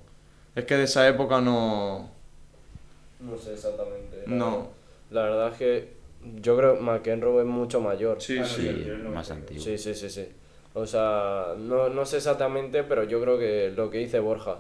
Es 0.61 0.67
que 0.67 0.77
de 0.77 0.85
esa 0.85 1.09
época 1.09 1.41
no. 1.41 2.09
No 3.21 3.37
sé 3.37 3.55
exactamente. 3.55 4.25
la- 4.27 4.35
No. 4.37 4.69
La 5.11 5.23
verdad 5.25 5.49
es 5.53 5.59
que 5.59 5.89
yo 6.41 6.57
creo 6.57 6.75
que 6.77 6.81
McEnroe 6.83 7.41
es 7.41 7.47
mucho 7.47 7.81
mayor. 7.81 8.21
Sí, 8.21 8.39
sí. 8.45 8.62
Sí, 8.85 8.91
más 9.12 9.31
antiguo. 9.31 9.62
Sí, 9.62 9.77
sí, 9.79 9.95
sí, 9.95 10.09
sí. 10.11 10.29
O 10.75 10.87
sea, 10.87 11.55
no, 11.59 11.88
no 11.88 12.05
sé 12.07 12.19
exactamente, 12.19 12.85
pero 12.85 13.05
yo 13.05 13.21
creo 13.21 13.38
que 13.38 13.73
lo 13.75 13.90
que 13.90 13.99
dice 13.99 14.21
Borja. 14.21 14.59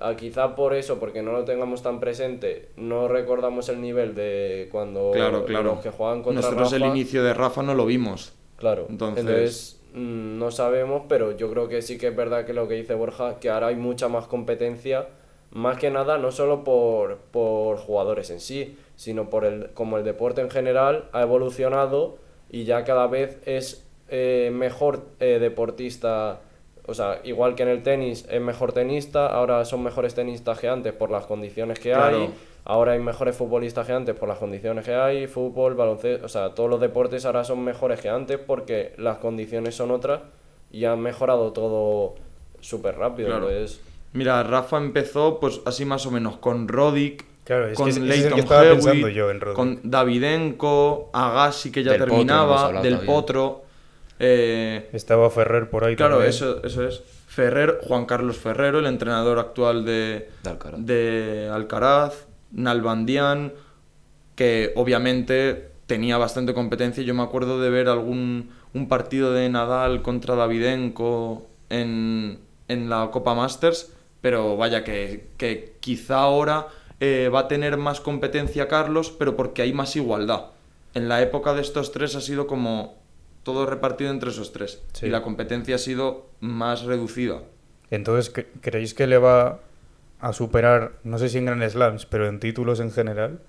Ah, 0.00 0.16
quizá 0.16 0.56
por 0.56 0.74
eso, 0.74 0.98
porque 0.98 1.22
no 1.22 1.30
lo 1.32 1.44
tengamos 1.44 1.82
tan 1.82 2.00
presente, 2.00 2.70
no 2.76 3.06
recordamos 3.06 3.68
el 3.68 3.80
nivel 3.80 4.14
de 4.16 4.68
cuando 4.72 5.12
Claro, 5.12 5.44
claro. 5.44 5.74
los 5.74 5.82
que 5.82 5.90
juegan 5.90 6.22
contra 6.22 6.42
Nosotros 6.42 6.72
Rafa. 6.72 6.84
el 6.84 6.90
inicio 6.90 7.22
de 7.22 7.32
Rafa 7.32 7.62
no 7.62 7.74
lo 7.74 7.86
vimos. 7.86 8.32
Claro, 8.56 8.86
Entonces- 8.90 9.20
entonces, 9.24 9.80
mm, 9.94 10.38
no 10.38 10.50
sabemos, 10.50 11.02
pero 11.08 11.36
yo 11.36 11.48
creo 11.50 11.68
que 11.68 11.80
sí 11.80 11.96
que 11.96 12.08
es 12.08 12.16
verdad 12.16 12.44
que 12.44 12.52
lo 12.54 12.66
que 12.66 12.74
dice 12.74 12.94
Borja, 12.94 13.38
que 13.38 13.50
ahora 13.50 13.68
hay 13.68 13.76
mucha 13.76 14.08
más 14.08 14.26
competencia, 14.26 15.06
más 15.54 15.78
que 15.78 15.90
nada 15.90 16.18
no 16.18 16.30
solo 16.32 16.64
por, 16.64 17.16
por 17.30 17.78
jugadores 17.78 18.28
en 18.30 18.40
sí, 18.40 18.76
sino 18.96 19.30
por 19.30 19.44
el 19.44 19.70
como 19.70 19.96
el 19.98 20.04
deporte 20.04 20.40
en 20.40 20.50
general 20.50 21.08
ha 21.12 21.22
evolucionado 21.22 22.16
y 22.50 22.64
ya 22.64 22.84
cada 22.84 23.06
vez 23.06 23.38
es 23.46 23.86
eh, 24.08 24.50
mejor 24.52 25.00
eh, 25.20 25.38
deportista, 25.40 26.40
o 26.86 26.92
sea, 26.94 27.20
igual 27.24 27.54
que 27.54 27.62
en 27.62 27.68
el 27.70 27.82
tenis 27.82 28.26
es 28.30 28.40
mejor 28.40 28.72
tenista, 28.72 29.26
ahora 29.28 29.64
son 29.64 29.82
mejores 29.82 30.14
tenistas 30.14 30.58
que 30.60 30.68
antes 30.68 30.92
por 30.92 31.10
las 31.10 31.24
condiciones 31.26 31.78
que 31.78 31.92
Claro. 31.92 32.18
hay, 32.18 32.34
ahora 32.64 32.92
hay 32.92 32.98
mejores 32.98 33.34
futbolistas 33.36 33.86
que 33.86 33.92
antes 33.92 34.14
por 34.14 34.28
las 34.28 34.38
condiciones 34.38 34.84
que 34.84 34.94
hay, 34.94 35.26
fútbol, 35.26 35.74
baloncesto, 35.74 36.26
o 36.26 36.28
sea, 36.28 36.54
todos 36.54 36.68
los 36.68 36.80
deportes 36.80 37.24
ahora 37.24 37.44
son 37.44 37.64
mejores 37.64 38.00
que 38.00 38.08
antes 38.08 38.38
porque 38.38 38.92
las 38.98 39.18
condiciones 39.18 39.74
son 39.74 39.90
otras 39.90 40.20
y 40.70 40.84
han 40.84 41.00
mejorado 41.00 41.52
todo 41.52 42.14
súper 42.60 42.96
rápido. 42.98 43.28
Claro. 43.28 43.50
entonces, 43.50 43.80
Mira, 44.14 44.42
Rafa 44.42 44.78
empezó 44.78 45.38
pues 45.38 45.60
así 45.66 45.84
más 45.84 46.06
o 46.06 46.10
menos 46.10 46.38
con 46.38 46.66
Roddick. 46.68 47.24
Claro, 47.44 47.68
es 47.68 47.76
con 47.76 47.84
que 47.84 47.90
ese- 47.90 48.00
ese 48.00 48.08
es 48.08 48.16
el 48.16 48.22
que 48.22 48.28
Leighton 48.30 48.38
estaba 48.40 48.64
Hewitt, 48.64 48.74
pensando 48.84 49.08
yo 49.10 49.30
en 49.30 49.40
Roddick. 49.40 49.56
con 49.56 49.80
Davidenko, 49.82 51.10
Agassi 51.12 51.70
que 51.70 51.82
ya 51.82 51.90
Del 51.92 52.00
terminaba, 52.00 52.68
del 52.80 52.94
también. 52.94 53.06
Potro. 53.06 53.64
eh, 54.20 54.88
Estaba 54.92 55.28
Ferrer 55.28 55.68
por 55.68 55.84
ahí 55.84 55.96
Claro, 55.96 56.14
también. 56.14 56.30
eso, 56.30 56.62
eso 56.64 56.86
es. 56.86 57.02
Ferrer, 57.26 57.80
Juan 57.82 58.06
Carlos 58.06 58.36
Ferrero, 58.36 58.78
el 58.78 58.86
entrenador 58.86 59.40
actual 59.40 59.84
de, 59.84 60.30
De 60.44 60.50
Alcaraz. 60.50 60.80
de 60.86 61.50
Alcaraz, 61.52 62.26
Nalbandian, 62.52 63.52
que 64.36 64.72
obviamente 64.76 65.70
tenía 65.86 66.16
bastante 66.16 66.54
competencia. 66.54 67.02
Yo 67.02 67.12
me 67.14 67.22
acuerdo 67.24 67.60
de 67.60 67.70
ver 67.70 67.88
algún 67.88 68.50
un 68.72 68.88
partido 68.88 69.32
de 69.32 69.48
Nadal 69.48 70.00
contra 70.02 70.34
Davidenko 70.36 71.46
en, 71.70 72.38
en 72.68 72.88
la 72.88 73.10
Copa 73.12 73.34
Masters, 73.34 73.92
pero 74.24 74.56
vaya 74.56 74.84
que, 74.84 75.26
que 75.36 75.74
quizá 75.80 76.20
ahora 76.20 76.68
eh, 76.98 77.28
va 77.28 77.40
a 77.40 77.48
tener 77.48 77.76
más 77.76 78.00
competencia 78.00 78.68
Carlos, 78.68 79.10
pero 79.18 79.36
porque 79.36 79.60
hay 79.60 79.74
más 79.74 79.96
igualdad. 79.96 80.46
En 80.94 81.10
la 81.10 81.20
época 81.20 81.52
de 81.52 81.60
estos 81.60 81.92
tres 81.92 82.16
ha 82.16 82.22
sido 82.22 82.46
como 82.46 82.94
todo 83.42 83.66
repartido 83.66 84.10
entre 84.10 84.30
esos 84.30 84.50
tres. 84.54 84.80
Sí. 84.94 85.06
Y 85.06 85.08
la 85.10 85.20
competencia 85.20 85.74
ha 85.74 85.78
sido 85.78 86.24
más 86.40 86.84
reducida. 86.84 87.42
Entonces, 87.90 88.32
¿cre- 88.34 88.46
¿creéis 88.62 88.94
que 88.94 89.06
le 89.06 89.18
va 89.18 89.58
a 90.20 90.32
superar, 90.32 90.92
no 91.04 91.18
sé 91.18 91.28
si 91.28 91.36
en 91.36 91.44
Grand 91.44 91.68
Slams, 91.68 92.06
pero 92.06 92.26
en 92.26 92.40
títulos 92.40 92.80
en 92.80 92.92
general? 92.92 93.40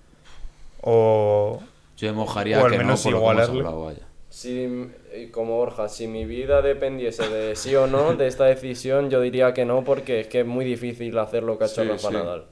O 0.81 1.63
Yo 1.95 2.09
me 2.09 2.17
mojaría 2.17 2.59
O 2.61 2.65
al 2.65 2.71
que 2.71 2.77
menos 2.79 3.05
no, 3.05 3.11
por 3.11 3.11
lo 3.13 3.19
que 3.19 3.23
hemos 3.23 3.31
igualarle. 3.47 3.59
hablado, 3.59 3.85
vaya. 3.85 4.07
Si, 4.35 4.67
eh, 5.13 5.29
como 5.31 5.55
Borja, 5.55 5.87
si 5.87 6.07
mi 6.07 6.25
vida 6.25 6.61
dependiese 6.61 7.29
de 7.29 7.55
sí 7.55 7.73
o 7.73 7.87
no 7.87 8.15
de 8.15 8.27
esta 8.27 8.43
decisión, 8.43 9.09
yo 9.09 9.21
diría 9.21 9.53
que 9.53 9.63
no, 9.63 9.85
porque 9.85 10.19
es 10.19 10.27
que 10.27 10.41
es 10.41 10.45
muy 10.45 10.65
difícil 10.65 11.17
hacer 11.19 11.41
lo 11.41 11.57
que 11.57 11.63
ha 11.63 11.67
hecho 11.67 11.83
Sí, 11.83 11.87
Rafa 11.87 12.09
sí. 12.09 12.13
Nadal. 12.15 12.45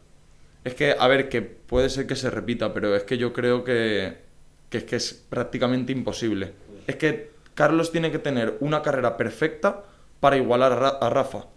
Es 0.64 0.76
que, 0.76 0.96
a 0.98 1.06
ver, 1.10 1.28
que 1.28 1.42
puede 1.42 1.90
ser 1.90 2.08
que 2.08 2.16
se 2.16 2.30
repita, 2.30 2.74
pero 2.74 2.96
es 2.96 3.04
que 3.04 3.18
yo 3.18 3.34
creo 3.34 3.66
que, 3.66 4.14
que 4.70 4.78
es 4.78 4.84
que 4.86 4.96
es 4.96 5.26
prácticamente 5.30 5.92
imposible. 5.92 6.54
Es 6.88 6.96
que 6.96 7.32
Carlos 7.54 7.92
tiene 7.92 8.14
que 8.14 8.20
tener 8.20 8.56
una 8.62 8.82
carrera 8.82 9.18
perfecta 9.18 9.84
para 10.22 10.38
igualar 10.38 10.72
a 11.02 11.10
Rafa. 11.10 11.48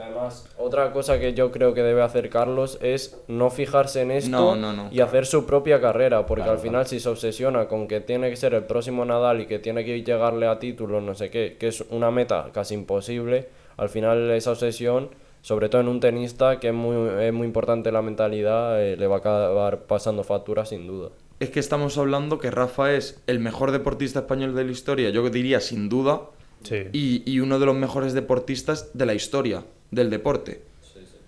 Además, 0.00 0.48
otra 0.58 0.92
cosa 0.92 1.18
que 1.18 1.34
yo 1.34 1.50
creo 1.50 1.74
que 1.74 1.82
debe 1.82 2.02
hacer 2.02 2.30
Carlos 2.30 2.78
es 2.80 3.20
no 3.28 3.50
fijarse 3.50 4.02
en 4.02 4.10
esto 4.10 4.30
No, 4.30 4.56
no, 4.56 4.72
no. 4.72 4.88
y 4.90 5.00
hacer 5.00 5.26
su 5.26 5.46
propia 5.46 5.80
carrera, 5.80 6.26
porque 6.26 6.42
Claro, 6.42 6.56
al 6.56 6.62
final 6.62 6.86
si 6.86 7.00
se 7.00 7.08
obsesiona 7.08 7.66
con 7.68 7.86
que 7.86 8.00
tiene 8.00 8.30
que 8.30 8.36
ser 8.36 8.54
el 8.54 8.64
próximo 8.64 9.04
Nadal 9.04 9.40
y 9.42 9.46
que 9.46 9.58
tiene 9.58 9.84
que 9.84 10.02
llegarle 10.02 10.46
a 10.46 10.58
títulos, 10.58 11.02
no 11.02 11.14
sé 11.14 11.30
qué, 11.30 11.56
que 11.58 11.68
es 11.68 11.82
una 11.90 12.10
meta 12.10 12.48
casi 12.52 12.74
imposible, 12.74 13.48
al 13.76 13.88
final 13.88 14.30
esa 14.30 14.52
obsesión, 14.52 15.10
sobre 15.42 15.68
todo 15.68 15.80
en 15.80 15.88
un 15.88 16.00
tenista 16.00 16.60
que 16.60 16.68
es 16.68 16.74
muy, 16.74 17.24
es 17.24 17.32
muy 17.32 17.46
importante 17.46 17.92
la 17.92 18.02
mentalidad, 18.02 18.82
eh, 18.82 18.96
le 18.96 19.06
va 19.06 19.16
a 19.16 19.18
acabar 19.18 19.80
pasando 19.84 20.22
factura 20.24 20.64
sin 20.66 20.86
duda. 20.86 21.10
Es 21.40 21.50
que 21.50 21.60
estamos 21.60 21.96
hablando 21.96 22.38
que 22.38 22.50
Rafa 22.50 22.92
es 22.92 23.22
el 23.26 23.40
mejor 23.40 23.70
deportista 23.70 24.20
español 24.20 24.54
de 24.54 24.64
la 24.64 24.72
historia, 24.72 25.10
yo 25.10 25.28
diría 25.30 25.60
sin 25.60 25.88
duda, 25.88 26.20
sí. 26.62 26.86
y, 26.92 27.30
y 27.30 27.40
uno 27.40 27.58
de 27.58 27.66
los 27.66 27.76
mejores 27.76 28.12
deportistas 28.12 28.90
de 28.96 29.06
la 29.06 29.14
historia 29.14 29.64
del 29.90 30.10
deporte. 30.10 30.62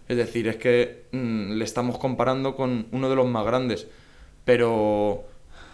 Es 0.09 0.17
decir, 0.17 0.49
es 0.49 0.57
que 0.57 1.05
mm, 1.13 1.53
le 1.53 1.65
estamos 1.65 1.99
comparando 1.99 2.55
con 2.55 2.87
uno 2.93 3.09
de 3.09 3.17
los 3.17 3.27
más 3.27 3.47
grandes. 3.47 3.87
Pero 4.45 5.25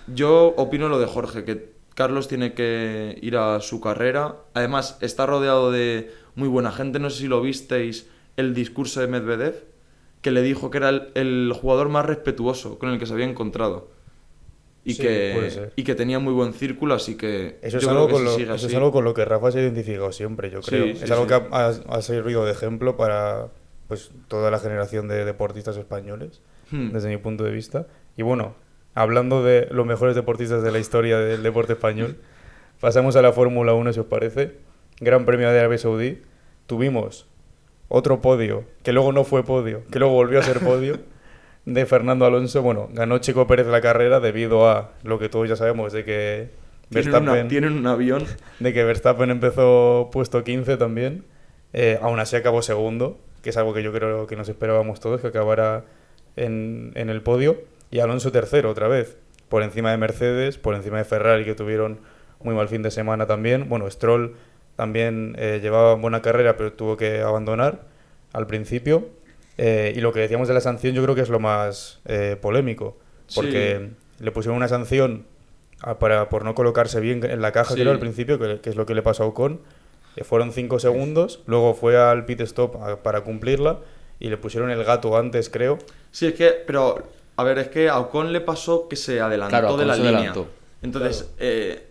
yo 0.07 0.55
opino 0.57 0.89
lo 0.89 0.99
de 0.99 1.07
Jorge, 1.07 1.45
que 1.45 1.73
Carlos 1.95 2.29
tiene 2.29 2.53
que 2.53 3.19
ir 3.21 3.37
a 3.37 3.61
su 3.61 3.81
carrera. 3.81 4.37
Además, 4.55 4.99
está 5.01 5.27
rodeado 5.27 5.73
de 5.73 6.13
muy 6.35 6.49
buena 6.49 6.71
gente. 6.71 6.99
No 6.99 7.11
sé 7.11 7.23
si 7.23 7.27
lo 7.27 7.41
visteis 7.41 8.09
el 8.37 8.55
discurso 8.55 9.01
de 9.01 9.09
Medvedev, 9.09 9.65
que 10.23 10.31
le 10.31 10.43
dijo 10.43 10.71
que 10.71 10.79
era 10.79 10.91
el, 10.91 11.09
el 11.15 11.53
jugador 11.53 11.89
más 11.89 12.07
respetuoso 12.07 12.79
con 12.79 12.91
el 12.91 12.99
que 12.99 13.07
se 13.07 13.15
había 13.15 13.27
encontrado. 13.27 13.91
Y, 14.91 14.95
Sí, 14.95 15.03
que, 15.03 15.71
y 15.77 15.85
que 15.85 15.95
tenía 15.95 16.19
muy 16.19 16.33
buen 16.33 16.53
círculo, 16.55 16.95
así 16.95 17.17
que 17.17 17.59
Eso, 17.63 17.79
es 17.79 17.87
algo, 17.87 18.07
que 18.07 18.13
con 18.15 18.25
lo, 18.25 18.31
sigue 18.33 18.45
eso 18.45 18.55
es 18.55 18.65
así- 18.65 18.75
algo 18.77 18.91
con 18.93 19.05
lo 19.05 19.13
que 19.15 19.25
Rafa 19.25 19.51
se 19.53 19.59
ha 19.59 19.63
identificado 19.63 20.11
siempre, 20.13 20.51
yo 20.51 20.61
creo. 20.63 20.85
sí, 20.97 21.03
es 21.05 21.11
algo 21.11 21.25
sí. 21.25 21.29
que 21.29 21.35
ha, 21.35 21.47
ha- 21.51 21.75
ha 21.97 22.03
servido 22.03 22.45
de 22.45 22.53
ejemplo 22.53 22.97
para 22.97 23.49
pues 23.87 24.11
toda 24.29 24.51
la 24.51 24.59
generación 24.59 25.09
de 25.09 25.25
deportistas 25.25 25.77
españoles, 25.77 26.41
Hmm. 26.71 26.91
desde 26.93 27.09
mi 27.09 27.17
punto 27.17 27.45
de 27.45 27.51
vista. 27.51 27.87
Y 28.17 28.23
bueno, 28.23 28.55
hablando 28.95 29.43
de 29.43 29.69
los 29.71 29.87
mejores 29.87 30.15
deportistas 30.15 30.63
de 30.63 30.71
la 30.73 30.79
historia 30.79 31.19
del 31.19 31.43
deporte 31.43 31.73
español, 31.75 32.17
pasamos 32.81 33.17
a 33.17 33.23
la 33.23 33.33
Fórmula 33.33 33.73
1, 33.75 33.93
si 33.95 34.01
os 34.01 34.07
parece. 34.07 34.53
Gran 35.01 35.25
Premio 35.25 35.51
de 35.51 35.59
Arabia 35.59 35.79
Saudí. 35.79 36.23
Tuvimos 36.67 37.27
otro 37.89 38.21
podio, 38.21 38.65
que 38.83 38.93
luego 38.93 39.13
no 39.13 39.25
fue 39.25 39.43
podio, 39.45 39.83
que 39.91 39.99
luego 39.99 40.13
volvió 40.15 40.39
a 40.41 40.43
ser 40.43 40.61
podio, 40.61 40.99
de 41.75 41.87
Fernando 41.87 42.25
Alonso. 42.25 42.63
Bueno, 42.63 42.89
ganó 42.93 43.19
Chico 43.19 43.47
Pérez 43.47 43.67
la 43.67 43.81
carrera 43.81 44.21
debido 44.21 44.69
a 44.69 44.93
lo 45.03 45.19
que 45.19 45.29
todos 45.29 45.49
ya 45.49 45.57
sabemos 45.57 45.93
de 45.93 46.05
que 46.05 46.51
Tienen, 46.91 47.09
una- 47.11 47.19
Verstappen, 47.21 47.49
tienen 47.49 47.73
un 47.75 47.87
avión. 47.87 48.25
de 48.59 48.73
que 48.73 48.85
Verstappen 48.85 49.31
empezó 49.31 50.09
puesto 50.13 50.43
15 50.45 50.77
también. 50.77 51.25
Eh, 51.73 51.99
aún 52.01 52.19
así 52.19 52.35
acabó 52.37 52.63
segundo, 52.63 53.19
que 53.43 53.51
es 53.51 53.57
algo 53.57 53.75
que 53.75 53.83
yo 53.83 53.93
creo 53.93 54.27
que 54.27 54.37
nos 54.37 54.49
esperábamos 54.49 55.01
todos, 55.01 55.21
que 55.21 55.27
acabara 55.29 55.85
en, 56.37 56.93
en 56.95 57.11
el 57.11 57.21
podio. 57.23 57.59
Y 57.91 58.01
Alonso 58.01 58.33
tercero 58.33 58.71
otra 58.71 58.89
vez, 58.89 59.17
por 59.49 59.63
encima 59.63 59.91
de 59.91 59.97
Mercedes, 59.99 60.59
por 60.59 60.75
encima 60.75 60.99
de 60.99 61.05
Ferrari, 61.05 61.45
que 61.45 61.55
tuvieron 61.55 62.01
muy 62.43 62.55
mal 62.55 62.69
fin 62.69 62.83
de 62.83 62.91
semana 62.91 63.27
también. 63.27 63.69
Bueno, 63.69 63.91
Stroll 63.91 64.35
también 64.77 65.35
eh, 65.39 65.59
llevaba 65.63 65.95
buena 65.95 66.23
carrera, 66.23 66.57
pero 66.57 66.73
tuvo 66.73 66.97
que 66.97 67.21
abandonar 67.21 67.81
al 68.33 68.47
principio. 68.47 69.09
Eh, 69.59 69.93
y 69.97 70.01
lo 70.01 70.13
que 70.13 70.21
decíamos 70.21 70.47
de 70.49 70.55
la 70.55 70.61
sanción 70.61 70.95
yo 70.95 71.03
creo 71.03 71.15
que 71.15 71.21
es 71.21 71.29
lo 71.29 71.41
más 71.41 71.99
eh, 72.07 72.37
polémico, 72.41 72.97
porque 73.35 73.91
le 74.21 74.31
pusieron 74.31 74.57
una 74.57 74.69
sanción 74.69 75.27
a- 75.81 75.99
para, 75.99 76.29
por 76.29 76.45
no 76.45 76.55
colocarse 76.55 77.01
bien 77.01 77.23
en 77.25 77.43
la 77.43 77.53
caja, 77.53 77.75
Sí. 77.75 77.81
creo, 77.81 77.93
al 77.93 77.99
principio, 77.99 78.39
que, 78.39 78.61
que 78.61 78.71
es 78.71 78.77
lo 78.77 78.87
que 78.87 78.95
le 78.95 79.03
pasó 79.03 79.25
a 79.25 79.27
Ocon. 79.27 79.61
que 80.15 80.25
fueron 80.25 80.53
5 80.53 80.81
segundos, 80.81 81.43
luego 81.47 81.75
fue 81.75 81.97
al 81.97 82.25
pit 82.25 82.41
stop 82.41 82.77
a- 82.83 83.03
para 83.05 83.21
cumplirla 83.21 83.79
y 84.19 84.31
le 84.31 84.37
pusieron 84.37 84.69
el 84.71 84.83
gato 84.83 85.17
antes, 85.17 85.49
creo. 85.49 85.79
Sí, 86.11 86.27
es 86.27 86.35
que, 86.35 86.49
pero, 86.67 87.05
a 87.37 87.45
ver, 87.45 87.59
es 87.61 87.69
que 87.69 87.89
a 87.89 87.99
Ocon 88.01 88.33
le 88.33 88.41
pasó 88.41 88.89
que 88.89 88.97
se 88.97 89.21
adelantó 89.21 89.51
Claro, 89.51 89.77
de 89.77 89.85
la 89.87 89.95
se 89.95 90.01
línea. 90.01 90.17
adelantó. 90.19 90.49
Entonces, 90.83 91.31
eh, 91.39 91.85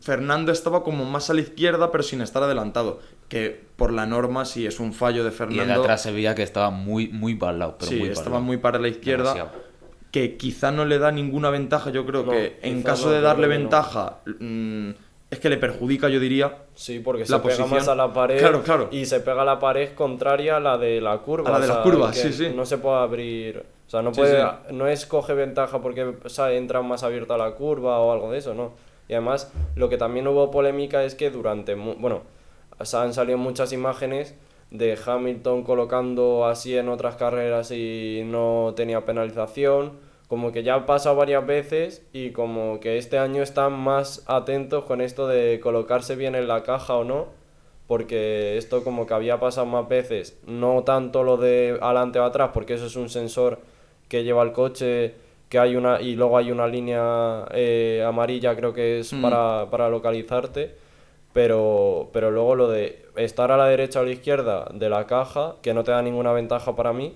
Fernando 0.00 0.52
estaba 0.52 0.82
como 0.82 1.04
más 1.06 1.30
a 1.30 1.34
la 1.34 1.40
izquierda, 1.40 1.90
pero 1.90 2.02
sin 2.02 2.20
estar 2.20 2.42
adelantado. 2.42 3.00
Que 3.34 3.60
por 3.76 3.92
la 3.92 4.06
norma, 4.06 4.44
si 4.44 4.66
es 4.66 4.78
un 4.80 4.92
fallo 4.92 5.24
de 5.24 5.30
Y 5.30 5.32
Fernando. 5.32 5.64
de 5.64 5.72
atrás 5.80 6.02
se 6.02 6.12
veía 6.12 6.34
que 6.34 6.42
estaba 6.42 6.70
muy, 6.70 7.08
muy 7.08 7.34
para 7.34 7.52
el 7.52 7.58
lado. 7.58 7.76
Pero 7.78 7.90
sí, 7.90 7.98
muy 7.98 8.08
estaba 8.08 8.38
muy 8.40 8.58
para 8.58 8.78
la 8.78 8.88
izquierda. 8.88 9.34
Demasiado. 9.34 9.64
Que 10.12 10.36
quizá 10.36 10.70
no 10.70 10.84
le 10.84 10.98
da 10.98 11.10
ninguna 11.10 11.50
ventaja. 11.50 11.90
Yo 11.90 12.06
creo 12.06 12.22
No, 12.24 12.30
que 12.30 12.58
en 12.62 12.82
caso 12.82 13.06
no, 13.08 13.12
de 13.14 13.20
darle 13.20 13.48
ventaja, 13.48 14.18
mm, 14.38 14.90
es 15.30 15.40
que 15.40 15.48
le 15.50 15.56
perjudica, 15.56 16.08
yo 16.08 16.20
diría. 16.20 16.58
Sí, 16.74 17.00
porque 17.00 17.22
La 17.22 17.26
se 17.26 17.38
pega 17.40 17.66
más 17.66 17.88
a 17.88 17.96
la 17.96 18.12
pared 18.12 18.38
Claro, 18.38 18.62
claro. 18.62 18.88
y 18.92 19.04
se 19.06 19.18
pega 19.18 19.42
a 19.42 19.44
la 19.44 19.58
pared 19.58 19.90
contraria 19.96 20.58
a 20.58 20.60
la 20.60 20.78
de 20.78 21.00
la 21.00 21.18
curva. 21.18 21.48
A 21.48 21.52
la 21.54 21.58
de 21.58 21.64
o 21.64 21.68
la 21.68 21.74
sea, 21.74 21.82
curva, 21.82 22.10
que 22.12 22.18
sí, 22.18 22.32
sí. 22.32 22.52
No 22.54 22.64
se 22.64 22.78
puede 22.78 22.98
abrir. 22.98 23.64
O 23.86 23.90
sea, 23.90 24.02
no, 24.02 24.14
Sí, 24.14 24.20
puede, 24.20 24.40
sí. 24.40 24.46
no 24.70 24.86
es 24.86 25.06
coge 25.06 25.34
ventaja 25.34 25.80
porque 25.82 26.04
o 26.24 26.28
sea, 26.28 26.52
entra 26.52 26.80
más 26.82 27.02
abierta 27.02 27.36
la 27.36 27.50
curva 27.56 27.98
o 27.98 28.12
algo 28.12 28.30
de 28.30 28.38
eso, 28.38 28.54
no. 28.54 28.72
Y 29.08 29.12
además, 29.14 29.52
lo 29.74 29.88
que 29.88 29.98
también 29.98 30.28
hubo 30.28 30.50
polémica 30.52 31.02
es 31.02 31.16
que 31.16 31.30
durante. 31.30 31.74
Bueno, 31.74 32.22
han 32.78 33.14
salido 33.14 33.38
muchas 33.38 33.72
imágenes 33.72 34.34
de 34.70 34.98
Hamilton 35.04 35.62
colocando 35.62 36.46
así 36.46 36.76
en 36.76 36.88
otras 36.88 37.16
carreras 37.16 37.70
y 37.70 38.22
no 38.24 38.72
tenía 38.76 39.04
penalización. 39.04 39.92
Como 40.28 40.52
que 40.52 40.62
ya 40.62 40.74
ha 40.74 40.86
pasado 40.86 41.16
varias 41.16 41.46
veces 41.46 42.04
y 42.12 42.30
como 42.30 42.80
que 42.80 42.98
este 42.98 43.18
año 43.18 43.42
están 43.42 43.72
más 43.72 44.24
atentos 44.26 44.84
con 44.84 45.00
esto 45.00 45.28
de 45.28 45.60
colocarse 45.60 46.16
bien 46.16 46.34
en 46.34 46.48
la 46.48 46.62
caja 46.62 46.96
o 46.96 47.04
no. 47.04 47.26
Porque 47.86 48.56
esto 48.56 48.82
como 48.82 49.06
que 49.06 49.12
había 49.14 49.38
pasado 49.38 49.66
más 49.66 49.86
veces. 49.88 50.38
No 50.46 50.82
tanto 50.84 51.22
lo 51.22 51.36
de 51.36 51.78
adelante 51.80 52.18
o 52.18 52.24
atrás, 52.24 52.50
porque 52.54 52.74
eso 52.74 52.86
es 52.86 52.96
un 52.96 53.10
sensor 53.10 53.58
que 54.08 54.24
lleva 54.24 54.42
el 54.42 54.52
coche 54.52 55.14
que 55.50 55.58
hay 55.58 55.76
una 55.76 56.00
y 56.00 56.16
luego 56.16 56.38
hay 56.38 56.50
una 56.50 56.66
línea 56.66 57.44
eh, 57.52 58.02
amarilla 58.06 58.56
creo 58.56 58.72
que 58.72 59.00
es 59.00 59.12
Mm. 59.12 59.22
para, 59.22 59.70
para 59.70 59.88
localizarte 59.88 60.74
pero, 61.34 62.08
pero 62.14 62.30
luego 62.30 62.54
lo 62.54 62.70
de 62.70 63.06
estar 63.16 63.52
a 63.52 63.58
la 63.58 63.66
derecha 63.66 63.98
o 63.98 64.02
a 64.02 64.06
la 64.06 64.12
izquierda 64.12 64.70
de 64.72 64.88
la 64.88 65.06
caja, 65.06 65.56
que 65.60 65.74
no 65.74 65.84
te 65.84 65.90
da 65.90 66.00
ninguna 66.00 66.32
ventaja 66.32 66.74
para 66.74 66.94
mí, 66.94 67.14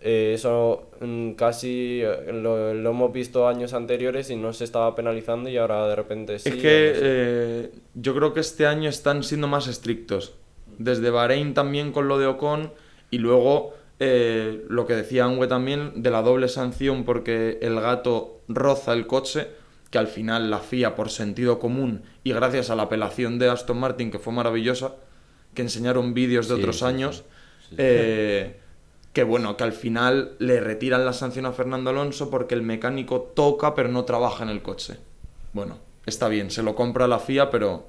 eh, 0.00 0.32
eso 0.34 0.90
mm, 1.00 1.32
casi 1.32 2.00
eh, 2.02 2.32
lo, 2.32 2.72
lo 2.74 2.90
hemos 2.90 3.12
visto 3.12 3.48
años 3.48 3.74
anteriores 3.74 4.30
y 4.30 4.36
no 4.36 4.52
se 4.52 4.64
estaba 4.64 4.94
penalizando 4.94 5.50
y 5.50 5.56
ahora 5.56 5.88
de 5.88 5.96
repente 5.96 6.38
sí. 6.38 6.50
es 6.50 6.56
que 6.56 6.92
no 6.94 7.00
sé. 7.00 7.10
eh, 7.10 7.70
yo 7.94 8.14
creo 8.14 8.32
que 8.32 8.40
este 8.40 8.66
año 8.66 8.88
están 8.88 9.22
siendo 9.22 9.48
más 9.48 9.66
estrictos. 9.68 10.34
Desde 10.78 11.10
Bahrein 11.10 11.54
también 11.54 11.92
con 11.92 12.08
lo 12.08 12.18
de 12.18 12.26
Ocon 12.26 12.72
y 13.10 13.18
luego 13.18 13.74
eh, 13.98 14.64
lo 14.68 14.86
que 14.86 14.94
decía 14.94 15.24
Angue 15.24 15.46
también 15.46 16.02
de 16.02 16.10
la 16.10 16.22
doble 16.22 16.48
sanción 16.48 17.04
porque 17.04 17.58
el 17.62 17.80
gato 17.80 18.42
roza 18.48 18.92
el 18.92 19.06
coche, 19.06 19.48
que 19.90 19.98
al 19.98 20.08
final 20.08 20.50
la 20.50 20.58
FIA 20.58 20.94
por 20.94 21.10
sentido 21.10 21.58
común 21.58 22.02
y 22.24 22.32
gracias 22.32 22.70
a 22.70 22.76
la 22.76 22.84
apelación 22.84 23.38
de 23.38 23.48
Aston 23.48 23.78
Martin 23.78 24.10
que 24.10 24.18
fue 24.18 24.32
maravillosa, 24.32 24.94
que 25.54 25.62
enseñaron 25.62 26.12
vídeos 26.14 26.48
de 26.48 26.54
Sí, 26.56 26.60
otros 26.60 26.78
sí, 26.80 26.84
años, 26.84 27.24
Sí. 27.68 27.74
eh, 27.78 28.60
que 29.12 29.24
bueno, 29.24 29.56
que 29.56 29.64
al 29.64 29.72
final 29.72 30.36
le 30.38 30.60
retiran 30.60 31.04
la 31.06 31.12
sanción 31.12 31.46
a 31.46 31.52
Fernando 31.52 31.90
Alonso 31.90 32.30
porque 32.30 32.54
el 32.54 32.62
mecánico 32.62 33.20
toca 33.34 33.74
pero 33.74 33.88
no 33.88 34.04
trabaja 34.04 34.44
en 34.44 34.50
el 34.50 34.62
coche. 34.62 34.98
Bueno, 35.52 35.78
está 36.04 36.28
bien, 36.28 36.50
se 36.50 36.62
lo 36.62 36.74
compra 36.74 37.08
la 37.08 37.18
FIA, 37.18 37.50
pero 37.50 37.88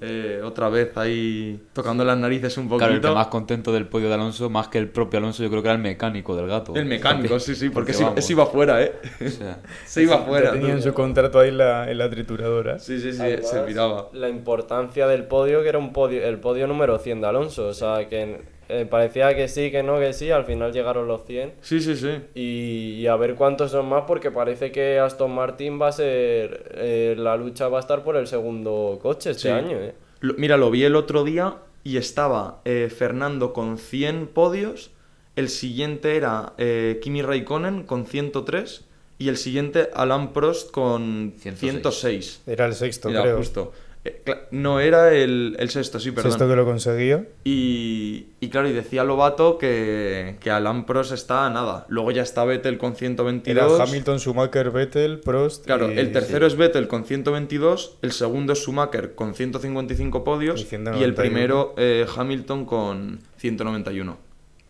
eh, 0.00 0.40
otra 0.44 0.68
vez 0.68 0.96
ahí 0.96 1.60
tocando 1.72 2.04
las 2.04 2.16
narices 2.18 2.56
un 2.58 2.68
poquito. 2.68 2.78
Claro, 2.86 2.94
el 2.94 3.00
que 3.00 3.10
más 3.10 3.26
contento 3.28 3.72
del 3.72 3.86
podio 3.86 4.08
de 4.08 4.14
Alonso, 4.14 4.48
más 4.50 4.68
que 4.68 4.78
el 4.78 4.88
propio 4.88 5.18
Alonso, 5.18 5.42
yo 5.42 5.50
creo 5.50 5.62
que 5.62 5.68
era 5.68 5.76
el 5.76 5.82
mecánico 5.82 6.36
del 6.36 6.46
gato. 6.46 6.74
El 6.74 6.86
mecánico, 6.86 7.38
sí, 7.40 7.54
sí, 7.54 7.70
porque, 7.70 7.92
se, 7.92 8.04
vamos, 8.04 8.24
se 8.24 8.32
iba 8.32 8.46
fuera, 8.46 8.82
¿eh? 8.82 8.92
o 9.24 9.28
sea, 9.28 9.58
se 9.86 10.02
iba 10.02 10.18
fuera. 10.18 10.52
tenía 10.52 10.72
en 10.72 10.82
su 10.82 10.92
contrato 10.94 11.38
ahí 11.40 11.50
la, 11.50 11.90
en 11.90 11.98
la 11.98 12.08
trituradora. 12.10 12.78
Sí, 12.78 13.00
sí, 13.00 13.12
sí, 13.12 13.20
Además, 13.20 13.48
se 13.50 13.60
piraba. 13.60 14.08
La 14.12 14.28
importancia 14.28 15.06
del 15.06 15.24
podio, 15.24 15.62
que 15.62 15.68
era 15.68 15.78
un 15.78 15.92
podio, 15.92 16.22
el 16.22 16.38
podio 16.40 16.66
número 16.66 16.98
100 16.98 17.20
de 17.20 17.26
Alonso, 17.26 17.66
o 17.68 17.74
sea, 17.74 18.08
que 18.08 18.20
en- 18.22 18.59
eh, 18.70 18.86
parecía 18.86 19.34
que 19.34 19.48
sí, 19.48 19.70
que 19.70 19.82
no, 19.82 19.98
que 19.98 20.12
sí, 20.12 20.30
al 20.30 20.44
final 20.44 20.72
llegaron 20.72 21.08
los 21.08 21.24
100. 21.26 21.54
Sí, 21.60 21.80
sí, 21.80 21.96
sí. 21.96 22.08
Y, 22.34 23.00
y 23.00 23.06
a 23.06 23.16
ver 23.16 23.34
cuántos 23.34 23.70
son 23.70 23.88
más, 23.88 24.04
porque 24.06 24.30
parece 24.30 24.70
que 24.72 24.98
Aston 24.98 25.32
Martin 25.34 25.80
va 25.80 25.88
a 25.88 25.92
ser. 25.92 26.72
eh, 26.76 27.14
la 27.18 27.36
lucha 27.36 27.68
va 27.68 27.78
a 27.78 27.80
estar 27.80 28.02
por 28.04 28.16
el 28.16 28.26
segundo 28.26 28.98
coche 29.02 29.30
este 29.30 29.42
Sí. 29.42 29.48
año, 29.48 29.76
¿eh? 29.78 29.94
Lo- 30.20 30.34
mira, 30.34 30.56
lo 30.56 30.70
vi 30.70 30.84
el 30.84 30.96
otro 30.96 31.24
día 31.24 31.56
y 31.82 31.96
estaba 31.96 32.60
eh, 32.64 32.88
Fernando 32.94 33.52
con 33.52 33.78
100 33.78 34.26
podios, 34.28 34.90
el 35.36 35.48
siguiente 35.48 36.16
era 36.16 36.52
eh, 36.58 36.98
Kimi 37.02 37.22
Raikkonen 37.22 37.84
con 37.84 38.04
103 38.06 38.84
y 39.18 39.28
el 39.28 39.36
siguiente 39.36 39.88
Alan 39.94 40.32
Prost 40.32 40.70
con 40.70 41.34
106. 41.38 41.58
106. 41.60 42.42
Era 42.46 42.66
el 42.66 42.74
sexto, 42.74 43.08
Mira, 43.08 43.22
creo. 43.22 43.36
justo. 43.38 43.72
Eh, 44.02 44.22
no 44.50 44.80
era 44.80 45.12
el, 45.12 45.56
el 45.58 45.68
sexto, 45.68 46.00
sí, 46.00 46.10
perdón. 46.10 46.32
Sexto 46.32 46.48
que 46.48 46.56
lo 46.56 46.64
conseguía. 46.64 47.26
Y, 47.44 48.28
y 48.40 48.48
claro, 48.48 48.66
y 48.68 48.72
decía 48.72 49.04
Lobato 49.04 49.58
que, 49.58 50.36
que 50.40 50.50
Alan 50.50 50.86
Prost 50.86 51.12
está 51.12 51.44
a 51.46 51.50
nada. 51.50 51.84
Luego 51.88 52.10
ya 52.10 52.22
está 52.22 52.44
Vettel 52.46 52.78
con 52.78 52.92
Era 52.92 52.98
122. 52.98 53.80
Hamilton, 53.80 54.18
Schumacher, 54.18 54.70
Vettel, 54.70 55.20
Prost. 55.20 55.66
Claro, 55.66 55.92
y- 55.92 55.98
el 55.98 56.12
tercero 56.12 56.46
es 56.46 56.56
Vettel 56.56 56.88
con 56.88 57.04
122, 57.04 57.98
el 58.00 58.12
segundo 58.12 58.54
es 58.54 58.60
Schumacher 58.60 59.14
con 59.14 59.34
155 59.34 60.24
podios 60.24 60.60
Y 60.60 60.62
y, 60.62 60.66
191. 60.66 61.04
el 61.04 61.14
primero 61.14 61.74
eh, 61.76 62.06
Hamilton 62.16 62.64
con 62.64 63.20
191. 63.36 64.16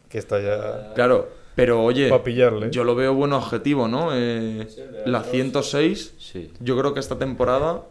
Que 0.09 0.19
está 0.19 0.41
ya. 0.41 0.93
Claro, 0.95 1.29
pero 1.55 1.85
oye, 1.85 2.11
pillarle. 2.25 2.71
yo 2.73 2.83
lo 2.83 2.97
veo 2.97 3.15
buen 3.15 3.33
objetivo, 3.33 3.87
¿no? 3.87 4.09
Eh, 4.13 4.67
la 5.07 5.23
106, 5.23 6.15
Sí. 6.19 6.51
yo 6.59 6.77
creo 6.77 6.95
que 6.95 6.99
esta 7.01 7.17
temporada... 7.17 7.83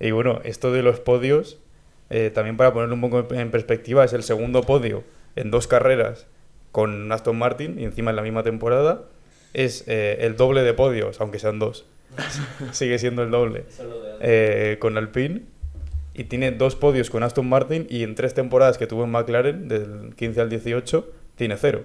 Y 0.00 0.10
bueno, 0.10 0.40
esto 0.44 0.72
de 0.72 0.82
los 0.82 1.00
podios, 1.00 1.58
eh, 2.10 2.30
también 2.32 2.56
para 2.56 2.72
ponerlo 2.72 2.94
un 2.94 3.00
poco 3.00 3.34
en 3.34 3.50
perspectiva, 3.50 4.04
es 4.04 4.12
el 4.12 4.22
segundo 4.22 4.62
podio 4.62 5.04
en 5.36 5.50
dos 5.50 5.66
carreras 5.66 6.26
con 6.72 7.10
Aston 7.10 7.38
Martin 7.38 7.78
y 7.78 7.84
encima 7.84 8.10
en 8.10 8.16
la 8.16 8.22
misma 8.22 8.42
temporada. 8.42 9.04
Es 9.54 9.84
eh, 9.86 10.18
el 10.20 10.36
doble 10.36 10.62
de 10.62 10.74
podios, 10.74 11.20
aunque 11.20 11.38
sean 11.38 11.58
dos. 11.58 11.86
Sigue 12.72 12.98
siendo 12.98 13.22
el 13.22 13.30
doble. 13.30 13.64
Eh, 14.20 14.76
con 14.80 14.96
Alpine. 14.96 15.42
Y 16.14 16.24
tiene 16.24 16.50
dos 16.50 16.74
podios 16.74 17.10
con 17.10 17.22
Aston 17.22 17.48
Martin 17.48 17.86
y 17.88 18.02
en 18.02 18.16
tres 18.16 18.34
temporadas 18.34 18.76
que 18.76 18.88
tuvo 18.88 19.04
en 19.04 19.10
McLaren, 19.10 19.68
del 19.68 20.14
15 20.16 20.40
al 20.40 20.50
18, 20.50 21.08
tiene 21.36 21.56
cero. 21.56 21.84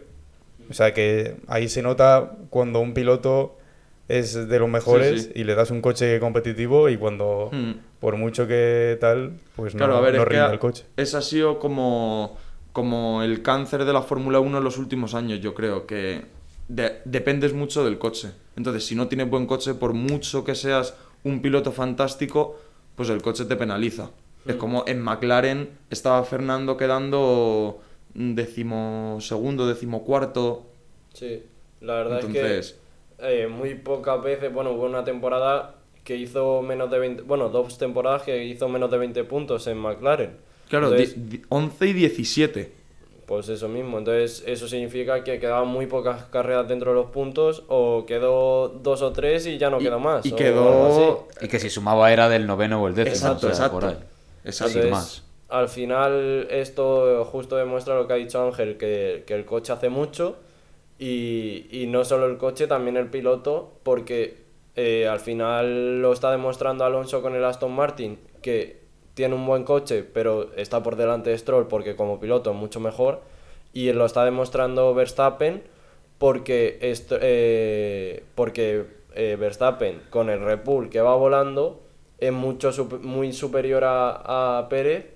O 0.69 0.73
sea 0.73 0.93
que 0.93 1.35
ahí 1.47 1.69
se 1.69 1.83
nota 1.83 2.31
cuando 2.49 2.79
un 2.79 2.95
piloto 2.95 3.57
es 4.07 4.47
de 4.49 4.59
los 4.59 4.69
mejores 4.69 5.23
sí. 5.25 5.31
y 5.35 5.43
le 5.45 5.55
das 5.55 5.71
un 5.71 5.81
coche 5.81 6.19
competitivo 6.19 6.89
y 6.89 6.97
cuando, 6.97 7.49
Hmm. 7.51 7.71
por 7.99 8.17
mucho 8.17 8.47
que 8.47 8.97
tal, 8.99 9.33
pues 9.55 9.75
no, 9.75 9.85
a 9.85 10.01
ver, 10.01 10.15
no 10.15 10.21
es 10.23 10.27
que 10.27 10.33
rinde 10.35 10.51
el 10.53 10.59
coche. 10.59 10.85
ese 10.97 11.17
ha 11.17 11.21
sido 11.21 11.57
como, 11.59 12.37
como 12.73 13.23
el 13.23 13.41
cáncer 13.41 13.85
de 13.85 13.93
la 13.93 14.01
Fórmula 14.01 14.39
1 14.39 14.57
en 14.57 14.63
los 14.63 14.77
últimos 14.77 15.13
años, 15.13 15.39
yo 15.39 15.53
creo, 15.53 15.85
que 15.87 16.25
de- 16.67 16.97
dependes 17.05 17.53
mucho 17.53 17.83
del 17.85 17.97
coche. 17.97 18.31
Entonces, 18.55 18.85
si 18.85 18.95
no 18.95 19.07
tienes 19.07 19.29
buen 19.29 19.45
coche, 19.47 19.73
por 19.73 19.93
mucho 19.93 20.43
que 20.43 20.55
seas 20.55 20.95
un 21.23 21.41
piloto 21.41 21.71
fantástico, 21.71 22.59
pues 22.95 23.09
el 23.09 23.21
coche 23.21 23.45
te 23.45 23.55
penaliza. 23.55 24.09
Es 24.45 24.55
como 24.55 24.83
en 24.87 25.01
McLaren 25.01 25.69
estaba 25.89 26.21
Fernando 26.25 26.75
quedando 26.75 27.79
decimosegundo, 28.13 29.67
decimocuarto. 29.67 30.65
Sí, 31.13 31.43
la 31.81 31.95
verdad 31.95 32.19
Entonces, 32.19 32.43
es 32.67 32.71
que 32.73 32.79
eh, 33.19 33.47
muy 33.47 33.75
pocas 33.75 34.21
veces, 34.23 34.53
bueno, 34.53 34.71
hubo 34.71 34.83
una 34.85 35.03
temporada 35.03 35.75
que 36.03 36.15
hizo 36.17 36.61
menos 36.61 36.91
de 36.91 36.99
20, 36.99 37.21
bueno, 37.23 37.49
dos 37.49 37.77
temporadas 37.77 38.23
que 38.23 38.43
hizo 38.43 38.67
menos 38.67 38.91
de 38.91 38.97
20 38.97 39.23
puntos 39.23 39.67
en 39.67 39.77
McLaren. 39.77 40.37
claro, 40.69 40.87
Entonces, 40.87 41.15
di- 41.29 41.37
di- 41.37 41.43
11 41.49 41.85
y 41.87 41.93
17. 41.93 42.71
Pues 43.25 43.47
eso 43.47 43.69
mismo, 43.69 43.99
entonces 43.99 44.43
eso 44.45 44.67
significa 44.67 45.23
que 45.23 45.39
quedaban 45.39 45.69
muy 45.69 45.85
pocas 45.87 46.25
carreras 46.25 46.67
dentro 46.67 46.91
de 46.91 46.97
los 46.97 47.05
puntos 47.11 47.63
o 47.69 48.05
quedó 48.05 48.67
dos 48.67 49.01
o 49.01 49.13
tres 49.13 49.47
y 49.47 49.57
ya 49.57 49.69
no 49.69 49.79
Y- 49.79 49.83
quedó 49.85 49.97
más. 49.99 50.25
y 50.25 50.33
o 50.33 50.35
quedó- 50.35 50.67
algo 50.67 51.27
así. 51.31 51.45
Y 51.45 51.47
que 51.47 51.59
si 51.59 51.69
sumaba 51.69 52.11
era 52.11 52.27
del 52.27 52.45
noveno 52.45 52.83
o 52.83 52.87
el 52.89 52.95
décimo. 52.95 53.15
Exacto, 53.15 53.47
o 53.47 53.53
sea, 53.53 53.67
exacto. 53.67 53.79
por 53.79 53.85
ahí. 53.89 53.97
Exacto. 54.43 54.73
Sin 54.73 54.81
Entonces, 54.83 54.91
más. 54.91 55.23
Al 55.47 55.69
final 55.69 56.47
esto 56.49 57.23
justo 57.25 57.55
demuestra 57.55 57.95
lo 57.95 58.07
que 58.07 58.13
ha 58.13 58.15
dicho 58.17 58.45
Ángel, 58.45 58.75
que, 58.77 59.23
que 59.25 59.35
el 59.35 59.45
coche 59.45 59.71
hace 59.71 59.87
mucho 59.87 60.35
y, 61.03 61.67
y 61.69 61.87
no 61.87 62.05
solo 62.05 62.27
el 62.27 62.37
coche, 62.37 62.65
también 62.65 62.95
el 62.95 63.07
piloto, 63.07 63.73
porque 63.83 64.37
eh, 64.77 65.05
al 65.05 65.19
final 65.19 66.01
lo 66.01 66.13
está 66.13 66.31
demostrando 66.31 66.85
Alonso 66.85 67.21
con 67.21 67.35
el 67.35 67.43
Aston 67.43 67.73
Martin, 67.73 68.17
que 68.41 68.79
tiene 69.13 69.35
un 69.35 69.45
buen 69.45 69.65
coche, 69.65 70.03
pero 70.03 70.53
está 70.55 70.81
por 70.81 70.95
delante 70.95 71.29
de 71.29 71.37
Stroll 71.37 71.67
porque 71.67 71.97
como 71.97 72.21
piloto 72.21 72.51
es 72.51 72.55
mucho 72.55 72.79
mejor, 72.79 73.19
y 73.73 73.91
lo 73.91 74.05
está 74.05 74.23
demostrando 74.23 74.93
Verstappen 74.93 75.63
porque, 76.19 76.79
eh, 76.81 78.23
porque 78.33 78.85
eh, 79.13 79.35
Verstappen 79.37 80.03
con 80.09 80.29
el 80.29 80.39
Red 80.39 80.61
Bull 80.63 80.89
que 80.89 81.01
va 81.01 81.15
volando 81.15 81.81
es 82.17 82.31
mucho 82.31 82.71
muy 83.01 83.33
superior 83.33 83.83
a, 83.83 84.59
a 84.59 84.69
Pérez 84.69 85.07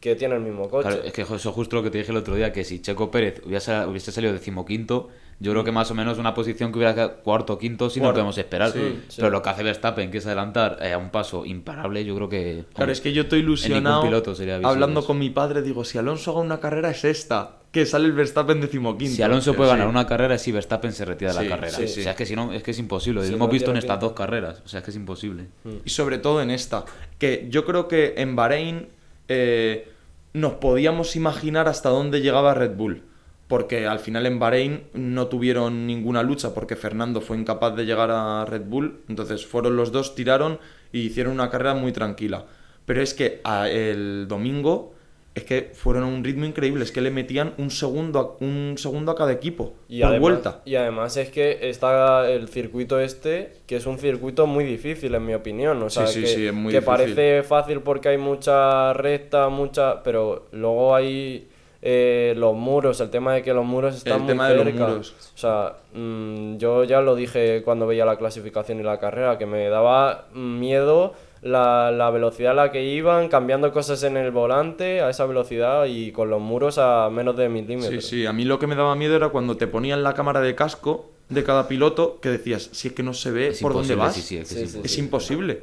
que 0.00 0.14
tiene 0.14 0.36
el 0.36 0.40
mismo 0.40 0.70
coche. 0.70 0.88
Claro, 0.88 1.04
es 1.04 1.12
que 1.12 1.22
eso 1.22 1.34
es 1.34 1.44
justo 1.46 1.76
lo 1.76 1.82
que 1.82 1.90
te 1.90 1.98
dije 1.98 2.10
el 2.10 2.16
otro 2.16 2.34
día, 2.36 2.52
que 2.52 2.64
si 2.64 2.80
Checo 2.80 3.10
Pérez 3.10 3.42
hubiese, 3.44 3.84
hubiese 3.84 4.12
salido 4.12 4.32
decimoquinto, 4.32 5.10
yo 5.38 5.52
creo 5.52 5.64
que 5.64 5.72
más 5.72 5.90
o 5.90 5.94
menos 5.94 6.18
una 6.18 6.32
posición 6.32 6.72
que 6.72 6.78
hubiera 6.78 6.94
quedado 6.94 7.16
cuarto 7.16 7.54
o 7.54 7.58
quinto 7.58 7.84
nos 7.84 7.94
Cuarto, 7.94 8.14
podemos 8.14 8.38
esperar. 8.38 8.72
sí, 8.72 9.02
sí. 9.08 9.16
Pero 9.16 9.30
lo 9.30 9.42
que 9.42 9.50
hace 9.50 9.62
Verstappen, 9.62 10.10
que 10.10 10.18
es 10.18 10.26
adelantar 10.26 10.78
eh, 10.80 10.92
a 10.92 10.98
un 10.98 11.10
paso 11.10 11.44
imparable, 11.44 12.04
yo 12.04 12.14
creo 12.16 12.28
que... 12.28 12.64
Claro, 12.74 12.90
es 12.90 13.00
que 13.00 13.12
yo 13.12 13.22
estoy 13.22 13.40
ilusionado. 13.40 14.02
piloto 14.02 14.34
sería 14.34 14.54
visible 14.54 14.72
hablando 14.72 15.04
con 15.04 15.18
mi 15.18 15.30
padre, 15.30 15.60
digo, 15.60 15.84
si 15.84 15.98
Alonso 15.98 16.30
haga 16.30 16.40
una 16.40 16.58
carrera 16.58 16.90
es 16.90 17.04
esta. 17.04 17.58
Que 17.70 17.84
sale 17.84 18.06
el 18.06 18.12
Verstappen 18.12 18.60
decimoquinto. 18.62 19.14
Si 19.14 19.22
Alonso 19.22 19.52
puede 19.52 19.70
sí. 19.70 19.76
ganar 19.76 19.88
una 19.88 20.06
carrera, 20.06 20.38
sí 20.38 20.50
Verstappen 20.50 20.92
se 20.92 21.04
retira 21.04 21.34
de 21.34 21.44
la 21.44 21.48
carrera. 21.48 21.76
O 21.76 21.86
sea, 21.86 22.12
es 22.12 22.16
que 22.16 22.24
si 22.24 22.34
no, 22.34 22.52
es 22.54 22.62
que 22.62 22.70
es 22.70 22.78
imposible. 22.78 23.20
Lo 23.20 23.26
hemos 23.26 23.38
no 23.38 23.48
visto 23.48 23.70
en 23.70 23.76
estas 23.76 24.00
dos 24.00 24.12
carreras. 24.12 24.62
O 24.64 24.68
sea, 24.68 24.78
es 24.78 24.84
que 24.84 24.90
es 24.90 24.96
imposible. 24.96 25.48
Y 25.84 25.90
sobre 25.90 26.16
todo 26.16 26.40
en 26.40 26.50
esta. 26.50 26.86
Que 27.18 27.46
yo 27.50 27.66
creo 27.66 27.86
que 27.86 28.14
en 28.16 28.34
Bahrein 28.34 28.88
eh, 29.28 29.90
nos 30.32 30.54
podíamos 30.54 31.16
imaginar 31.16 31.68
hasta 31.68 31.90
dónde 31.90 32.22
llegaba 32.22 32.54
Red 32.54 32.76
Bull. 32.76 33.02
Porque 33.48 33.86
al 33.86 34.00
final 34.00 34.26
en 34.26 34.38
Bahrein 34.40 34.84
no 34.94 35.28
tuvieron 35.28 35.86
ninguna 35.86 36.22
lucha 36.24 36.52
porque 36.52 36.74
Fernando 36.74 37.20
fue 37.20 37.36
incapaz 37.38 37.76
de 37.76 37.84
llegar 37.86 38.10
a 38.10 38.44
Red 38.44 38.62
Bull. 38.66 39.00
Entonces 39.08 39.46
fueron 39.46 39.76
los 39.76 39.92
dos, 39.92 40.14
tiraron 40.16 40.58
y 40.92 41.00
hicieron 41.02 41.32
una 41.34 41.48
carrera 41.48 41.74
muy 41.74 41.92
tranquila. 41.92 42.46
Pero 42.86 43.02
es 43.02 43.14
que 43.14 43.40
a- 43.44 43.68
el 43.68 44.26
domingo 44.28 44.94
es 45.36 45.44
que 45.44 45.70
fueron 45.74 46.02
a 46.02 46.06
un 46.06 46.24
ritmo 46.24 46.44
increíble. 46.44 46.82
Es 46.82 46.90
que 46.90 47.00
le 47.02 47.10
metían 47.12 47.52
un 47.58 47.70
segundo 47.70 48.18
a, 48.40 48.44
un 48.44 48.74
segundo 48.78 49.12
a 49.12 49.14
cada 49.14 49.32
equipo 49.32 49.74
y 49.88 50.00
por 50.00 50.08
además, 50.08 50.20
vuelta. 50.22 50.62
Y 50.64 50.74
además 50.76 51.16
es 51.16 51.28
que 51.30 51.68
está 51.70 52.28
el 52.28 52.48
circuito 52.48 52.98
este, 52.98 53.52
que 53.66 53.76
es 53.76 53.86
un 53.86 53.98
circuito 53.98 54.46
muy 54.48 54.64
difícil 54.64 55.14
en 55.14 55.24
mi 55.24 55.34
opinión. 55.34 55.80
O 55.84 55.90
sea, 55.90 56.06
Sí, 56.08 56.14
sí, 56.14 56.20
que, 56.22 56.26
sí, 56.26 56.46
es 56.46 56.52
muy 56.54 56.72
que 56.72 56.80
difícil. 56.80 56.84
parece 57.14 57.42
fácil 57.44 57.80
porque 57.80 58.08
hay 58.08 58.18
mucha 58.18 58.92
recta, 58.94 59.48
mucha... 59.50 60.02
Pero 60.02 60.46
luego 60.52 60.94
hay 60.96 61.48
eh, 61.82 62.34
los 62.36 62.54
muros, 62.54 63.00
el 63.00 63.10
tema 63.10 63.34
de 63.34 63.42
que 63.42 63.52
los 63.52 63.64
muros 63.64 63.96
están 63.96 64.14
El 64.14 64.18
muy 64.20 64.28
tema 64.28 64.48
de 64.48 64.54
los 64.56 64.64
cerca. 64.64 64.86
muros. 64.88 65.14
O 65.34 65.38
sea, 65.38 65.76
mm, 65.94 66.56
yo 66.56 66.84
ya 66.84 67.00
lo 67.00 67.14
dije 67.14 67.62
cuando 67.64 67.86
veía 67.86 68.04
la 68.04 68.16
clasificación 68.16 68.80
y 68.80 68.82
la 68.82 68.98
carrera, 68.98 69.38
que 69.38 69.46
me 69.46 69.68
daba 69.68 70.26
miedo 70.34 71.14
la, 71.42 71.90
la 71.92 72.10
velocidad 72.10 72.52
a 72.52 72.54
la 72.54 72.72
que 72.72 72.82
iban, 72.82 73.28
cambiando 73.28 73.72
cosas 73.72 74.02
en 74.02 74.16
el 74.16 74.30
volante 74.32 75.00
a 75.02 75.10
esa 75.10 75.26
velocidad 75.26 75.84
y 75.86 76.10
con 76.10 76.30
los 76.30 76.40
muros 76.40 76.78
a 76.78 77.08
menos 77.10 77.36
de 77.36 77.46
Sí, 77.46 77.50
milímetros. 77.52 78.04
sí, 78.06 78.26
a 78.26 78.32
mí 78.32 78.44
lo 78.44 78.58
que 78.58 78.66
me 78.66 78.74
daba 78.74 78.96
miedo 78.96 79.14
era 79.14 79.28
cuando 79.28 79.56
te 79.56 79.66
ponían 79.66 80.02
la 80.02 80.14
cámara 80.14 80.40
de 80.40 80.54
casco 80.54 81.10
de 81.28 81.44
cada 81.44 81.68
piloto 81.68 82.18
que 82.20 82.30
decías, 82.30 82.68
si 82.72 82.88
es 82.88 82.94
que 82.94 83.02
no 83.02 83.12
se 83.12 83.30
ve 83.32 83.48
Es 83.48 83.60
por 83.60 83.72
dónde 83.74 83.94
vas, 83.96 84.14
sí, 84.14 84.22
sí, 84.22 84.44
Sí, 84.44 84.66
sí, 84.66 84.80
es 84.82 84.98
imposible. 84.98 85.60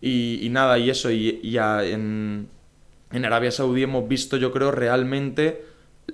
Y, 0.00 0.44
y 0.44 0.48
nada, 0.48 0.78
y 0.78 0.88
eso, 0.88 1.10
y, 1.10 1.40
y 1.42 1.58
a- 1.58 1.84
en, 1.84 2.48
en 3.12 3.24
Arabia 3.24 3.50
Saudí 3.50 3.82
hemos 3.82 4.06
visto, 4.08 4.36
yo 4.36 4.52
creo, 4.52 4.70
realmente 4.70 5.64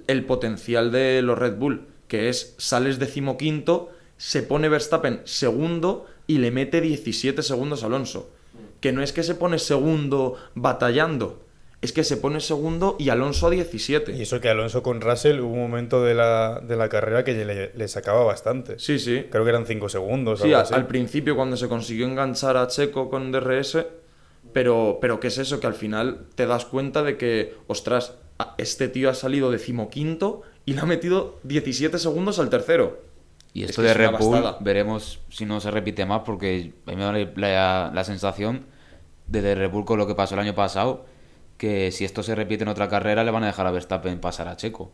el 0.07 0.25
potencial 0.25 0.93
de 0.93 1.23
los 1.23 1.39
Red 1.39 1.57
Bull, 1.57 1.87
que 2.09 2.29
es, 2.29 2.55
sales 2.59 2.99
decimoquinto, 2.99 3.91
se 4.17 4.43
pone 4.43 4.69
Verstappen 4.69 5.21
segundo 5.25 6.07
y 6.27 6.39
le 6.39 6.51
mete 6.51 6.81
17 6.81 7.43
segundos 7.43 7.83
a 7.83 7.87
Alonso. 7.87 8.31
Que 8.81 8.93
no 8.93 9.03
es 9.03 9.13
que 9.13 9.23
se 9.23 9.35
pone 9.35 9.59
segundo 9.59 10.37
batallando, 10.55 11.43
es 11.83 11.93
que 11.93 12.05
se 12.05 12.17
pone 12.17 12.41
segundo 12.41 12.97
y 12.99 13.11
Alonso 13.11 13.47
a 13.47 13.51
17. 13.51 14.13
Y 14.13 14.23
eso 14.23 14.41
que 14.41 14.49
Alonso 14.49 14.83
con 14.83 15.01
Russell 15.01 15.41
hubo 15.41 15.53
un 15.53 15.61
momento 15.61 16.03
de 16.03 16.15
la, 16.15 16.61
de 16.67 16.77
la 16.77 16.89
carrera 16.89 17.23
que 17.25 17.33
le, 17.45 17.73
le 17.75 17.89
sacaba 17.89 18.25
bastante. 18.25 18.79
Sí, 18.79 18.99
sí. 18.99 19.27
Creo 19.31 19.45
que 19.45 19.51
eran 19.51 19.67
5 19.67 19.89
segundos. 19.89 20.41
Sí, 20.41 20.47
algo 20.47 20.59
a- 20.59 20.61
así. 20.63 20.75
al 20.75 20.87
principio 20.87 21.37
cuando 21.37 21.57
se 21.57 21.69
consiguió 21.69 22.07
enganchar 22.07 22.57
a 22.57 22.67
Checo 22.69 23.09
con 23.11 23.31
DRS, 23.33 23.79
pero, 24.57 24.97
pero 25.03 25.21
¿qué 25.21 25.27
es 25.27 25.37
eso? 25.37 25.61
Que 25.61 25.67
al 25.67 25.75
final 25.75 26.29
te 26.35 26.47
das 26.47 26.65
cuenta 26.65 27.03
de 27.03 27.19
que, 27.19 27.59
ostras, 27.67 28.15
este 28.57 28.89
tío 28.89 29.11
ha 29.11 29.15
salido 29.15 29.51
decimoquinto 29.51 30.45
y 30.65 30.73
le 30.73 30.81
ha 30.81 30.87
metido 30.87 31.39
17 31.43 31.99
segundos 31.99 32.39
al 32.39 32.49
tercero. 32.49 33.03
Y 33.53 33.65
Es 33.65 33.69
esto 33.69 33.83
que 33.83 33.89
de 33.89 33.93
es 33.93 33.99
Red 33.99 34.19
Bull, 34.19 34.43
veremos 34.61 35.21
si 35.29 35.45
no 35.45 35.61
se 35.61 35.71
repite 35.71 36.07
más, 36.07 36.23
porque 36.25 36.73
a 36.87 36.91
mí 36.91 36.97
me 36.97 37.03
da 37.03 37.13
la, 37.37 37.93
la 37.95 38.05
sensación 38.05 38.65
de, 39.27 39.43
de 39.43 39.57
Red 39.57 39.71
Bull 39.71 39.85
con 39.85 39.99
lo 39.99 40.07
que 40.07 40.15
pasó 40.15 40.37
el 40.37 40.41
año 40.41 40.55
pasado, 40.55 41.05
que 41.59 41.93
si 41.93 42.07
esto 42.07 42.23
se 42.23 42.35
repite 42.35 42.63
en 42.63 42.69
otra 42.69 42.89
carrera 42.89 43.25
le 43.25 43.33
van 43.33 43.45
a 43.45 43.49
dejar 43.49 43.67
a 43.67 43.71
Verstappen 43.73 44.21
pasar 44.21 44.49
a 44.49 44.57
Checo. 44.57 44.91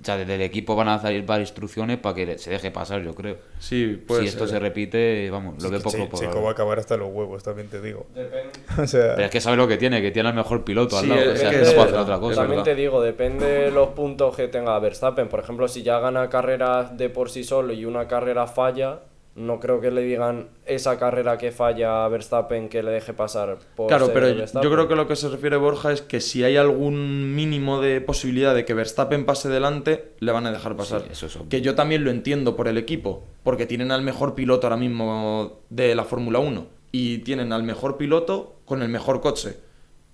O 0.00 0.04
sea, 0.04 0.16
desde 0.16 0.36
el 0.36 0.40
equipo 0.40 0.74
van 0.76 0.88
a 0.88 0.98
salir 0.98 1.26
varias 1.26 1.50
instrucciones 1.50 1.98
para 1.98 2.14
que 2.14 2.38
se 2.38 2.48
deje 2.50 2.70
pasar, 2.70 3.02
yo 3.02 3.14
creo. 3.14 3.36
Sí, 3.58 4.02
puede 4.06 4.22
si 4.22 4.28
esto 4.28 4.46
ser. 4.46 4.54
se 4.56 4.58
repite, 4.60 5.28
vamos, 5.30 5.56
lo 5.56 5.60
Sí, 5.60 5.68
veo 5.68 5.78
que 5.78 5.84
poco 5.84 6.08
por 6.08 6.20
Checo 6.20 6.42
va 6.42 6.48
a 6.48 6.52
acabar 6.52 6.78
hasta 6.78 6.96
los 6.96 7.10
huevos, 7.12 7.42
también 7.42 7.68
te 7.68 7.82
digo. 7.82 8.06
Depende. 8.14 8.50
O 8.82 8.86
sea, 8.86 9.14
Pero 9.14 9.26
es 9.26 9.30
que 9.30 9.40
sabe 9.42 9.58
lo 9.58 9.68
que 9.68 9.76
tiene, 9.76 10.00
que 10.00 10.10
tiene 10.10 10.30
el 10.30 10.34
mejor 10.34 10.64
piloto 10.64 10.96
al 10.96 11.04
Sí, 11.04 11.10
lado. 11.10 11.20
es 11.20 11.28
o 11.32 11.36
sea, 11.36 11.50
que 11.50 11.56
no 11.58 11.62
puede 11.64 11.80
hacer 11.82 11.98
otra 11.98 12.18
cosa. 12.18 12.34
También 12.36 12.60
verdad. 12.60 12.64
te 12.64 12.74
digo, 12.80 13.02
depende 13.02 13.46
de 13.46 13.70
los 13.70 13.88
puntos 13.90 14.34
que 14.34 14.48
tenga 14.48 14.78
Verstappen. 14.78 15.28
Por 15.28 15.40
ejemplo, 15.40 15.68
si 15.68 15.82
ya 15.82 15.98
gana 15.98 16.30
carreras 16.30 16.96
de 16.96 17.10
por 17.10 17.28
sí 17.30 17.44
solo 17.44 17.74
y 17.74 17.84
una 17.84 18.08
carrera 18.08 18.46
falla, 18.46 19.00
no 19.36 19.60
creo 19.60 19.80
que 19.80 19.90
le 19.90 20.02
digan 20.02 20.48
esa 20.66 20.98
carrera 20.98 21.38
que 21.38 21.52
falla 21.52 22.04
a 22.04 22.08
Verstappen 22.08 22.68
que 22.68 22.82
le 22.82 22.90
deje 22.90 23.12
pasar 23.12 23.58
por 23.76 23.86
Claro, 23.88 24.06
ser 24.06 24.14
pero 24.14 24.28
yo- 24.28 24.34
Verstappen. 24.36 24.68
yo 24.68 24.74
creo 24.74 24.88
que 24.88 24.96
lo 24.96 25.06
que 25.06 25.16
se 25.16 25.28
refiere 25.28 25.56
Borja 25.56 25.92
es 25.92 26.02
que 26.02 26.20
si 26.20 26.42
hay 26.44 26.56
algún 26.56 27.34
mínimo 27.34 27.80
de 27.80 28.00
posibilidad 28.00 28.54
de 28.54 28.64
que 28.64 28.74
Verstappen 28.74 29.24
pase 29.24 29.48
delante, 29.48 30.12
le 30.18 30.32
van 30.32 30.46
a 30.46 30.52
dejar 30.52 30.76
pasar. 30.76 31.02
Sí, 31.02 31.08
eso 31.12 31.26
es 31.26 31.38
que 31.48 31.60
yo 31.60 31.74
también 31.74 32.04
lo 32.04 32.10
entiendo 32.10 32.56
por 32.56 32.66
el 32.68 32.76
equipo, 32.76 33.24
porque 33.44 33.66
tienen 33.66 33.92
al 33.92 34.02
mejor 34.02 34.34
piloto 34.34 34.66
ahora 34.66 34.76
mismo 34.76 35.60
de 35.70 35.94
la 35.94 36.04
Fórmula 36.04 36.38
1 36.40 36.66
y 36.92 37.18
tienen 37.18 37.52
al 37.52 37.62
mejor 37.62 37.96
piloto 37.96 38.56
con 38.64 38.82
el 38.82 38.88
mejor 38.88 39.20
coche. 39.20 39.50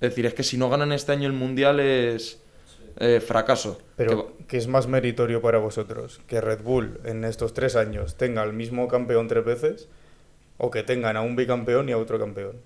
Es 0.00 0.10
decir, 0.10 0.26
es 0.26 0.34
que 0.34 0.42
si 0.42 0.58
no 0.58 0.68
ganan 0.68 0.92
este 0.92 1.12
año 1.12 1.26
el 1.26 1.32
Mundial 1.32 1.80
es 1.80 2.42
eh, 2.98 3.20
fracaso. 3.20 3.78
pero 3.96 4.26
Que- 4.36 4.44
¿qué 4.46 4.56
es 4.56 4.68
más 4.68 4.86
meritorio 4.88 5.40
para 5.42 5.58
vosotros? 5.58 6.20
¿Que 6.26 6.40
Red 6.40 6.62
Bull 6.62 7.00
en 7.04 7.24
estos 7.24 7.52
tres 7.54 7.76
años 7.76 8.16
tenga 8.16 8.42
el 8.44 8.52
mismo 8.52 8.88
campeón 8.88 9.28
tres 9.28 9.44
veces 9.44 9.88
o 10.58 10.70
que 10.70 10.82
tengan 10.82 11.16
a 11.16 11.22
un 11.22 11.36
bicampeón 11.36 11.88
y 11.88 11.92
a 11.92 11.98
otro 11.98 12.18
campeón? 12.18 12.56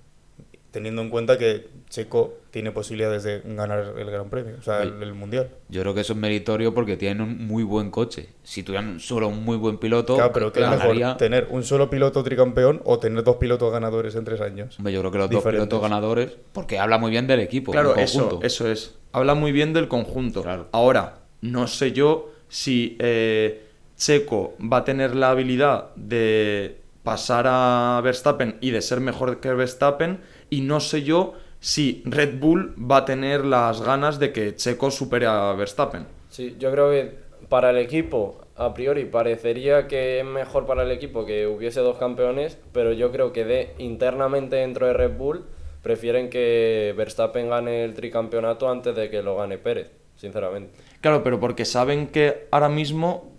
Teniendo 0.70 1.02
en 1.02 1.10
cuenta 1.10 1.36
que 1.36 1.66
Checo 1.88 2.34
tiene 2.52 2.70
posibilidades 2.70 3.24
de 3.24 3.40
ganar 3.44 3.92
el 3.98 4.08
Gran 4.08 4.30
Premio, 4.30 4.54
o 4.56 4.62
sea, 4.62 4.84
el, 4.84 5.14
Mundial. 5.14 5.50
Yo 5.68 5.80
creo 5.80 5.94
que 5.94 6.02
eso 6.02 6.12
es 6.12 6.18
meritorio 6.20 6.72
porque 6.72 6.96
tienen 6.96 7.22
un 7.22 7.44
muy 7.48 7.64
buen 7.64 7.90
coche. 7.90 8.28
Si 8.44 8.62
tuvieran 8.62 9.00
solo 9.00 9.26
un 9.26 9.44
muy 9.44 9.56
buen 9.56 9.78
piloto, 9.78 10.14
Claro, 10.14 10.30
pero 10.32 10.52
¿qué 10.52 10.60
es 10.62 10.68
mejor? 10.70 10.96
ganaría- 10.96 11.16
¿Tener 11.16 11.48
un 11.50 11.64
solo 11.64 11.90
piloto 11.90 12.22
tricampeón 12.22 12.80
o 12.84 13.00
tener 13.00 13.24
dos 13.24 13.34
pilotos 13.38 13.72
ganadores 13.72 14.14
en 14.14 14.24
tres 14.24 14.40
años? 14.40 14.76
Yo 14.78 14.84
creo 15.00 15.10
que 15.10 15.18
los 15.18 15.28
dos 15.30 15.42
pilotos 15.42 15.82
ganadores, 15.82 16.36
porque 16.52 16.78
habla 16.78 16.98
muy 16.98 17.10
bien 17.10 17.26
del 17.26 17.40
equipo. 17.40 17.72
Claro, 17.72 17.96
eso, 17.96 18.38
eso 18.44 18.68
es. 18.70 18.94
Habla 19.12 19.34
muy 19.34 19.52
bien 19.52 19.72
del 19.72 19.88
conjunto. 19.88 20.42
Claro. 20.42 20.68
Ahora, 20.72 21.18
no 21.40 21.66
sé 21.66 21.92
yo 21.92 22.30
si 22.48 22.96
eh, 23.00 23.64
Checo 23.96 24.54
va 24.60 24.78
a 24.78 24.84
tener 24.84 25.14
la 25.14 25.30
habilidad 25.30 25.94
de 25.96 26.80
pasar 27.02 27.46
a 27.48 28.00
Verstappen 28.02 28.58
y 28.60 28.70
de 28.70 28.82
ser 28.82 29.00
mejor 29.00 29.40
que 29.40 29.52
Verstappen, 29.52 30.20
y 30.48 30.60
no 30.60 30.80
sé 30.80 31.02
yo 31.02 31.34
si 31.60 32.02
Red 32.04 32.38
Bull 32.38 32.74
va 32.78 32.98
a 32.98 33.04
tener 33.04 33.44
las 33.44 33.82
ganas 33.82 34.18
de 34.18 34.32
que 34.32 34.54
Checo 34.54 34.90
supere 34.90 35.26
a 35.26 35.52
Verstappen. 35.54 36.06
Sí, 36.28 36.56
yo 36.58 36.70
creo 36.70 36.90
que 36.90 37.14
para 37.48 37.70
el 37.70 37.78
equipo, 37.78 38.38
a 38.56 38.72
priori, 38.74 39.04
parecería 39.06 39.88
que 39.88 40.20
es 40.20 40.24
mejor 40.24 40.66
para 40.66 40.82
el 40.82 40.90
equipo 40.90 41.26
que 41.26 41.46
hubiese 41.46 41.80
dos 41.80 41.98
campeones, 41.98 42.58
pero 42.72 42.92
yo 42.92 43.10
creo 43.10 43.32
que 43.32 43.44
de 43.44 43.74
internamente 43.78 44.56
dentro 44.56 44.86
de 44.86 44.92
Red 44.92 45.16
Bull 45.16 45.44
prefieren 45.82 46.30
que 46.30 46.94
Verstappen 46.96 47.48
gane 47.48 47.84
el 47.84 47.94
tricampeonato 47.94 48.70
antes 48.70 48.94
de 48.94 49.10
que 49.10 49.22
lo 49.22 49.36
gane 49.36 49.58
Pérez, 49.58 49.90
sinceramente. 50.16 50.72
Claro, 51.00 51.22
pero 51.22 51.40
porque 51.40 51.64
saben 51.64 52.08
que 52.08 52.46
ahora 52.50 52.68
mismo, 52.68 53.32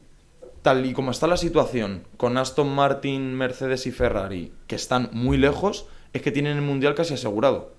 tal 0.62 0.86
y 0.86 0.94
como 0.94 1.12
está 1.12 1.28
la 1.28 1.38
situación, 1.38 2.04
con 2.18 2.38
Aston 2.38 2.74
Martin, 2.74 3.36
Mercedes 3.36 3.86
y 3.86 3.92
Ferrari, 3.92 4.52
que 4.68 4.76
están 4.76 5.10
muy 5.12 5.38
lejos, 5.38 5.86
es 6.14 6.22
que 6.22 6.32
tienen 6.32 6.58
el 6.58 6.64
Mundial 6.64 6.96
casi 6.96 7.14
asegurado. 7.14 7.74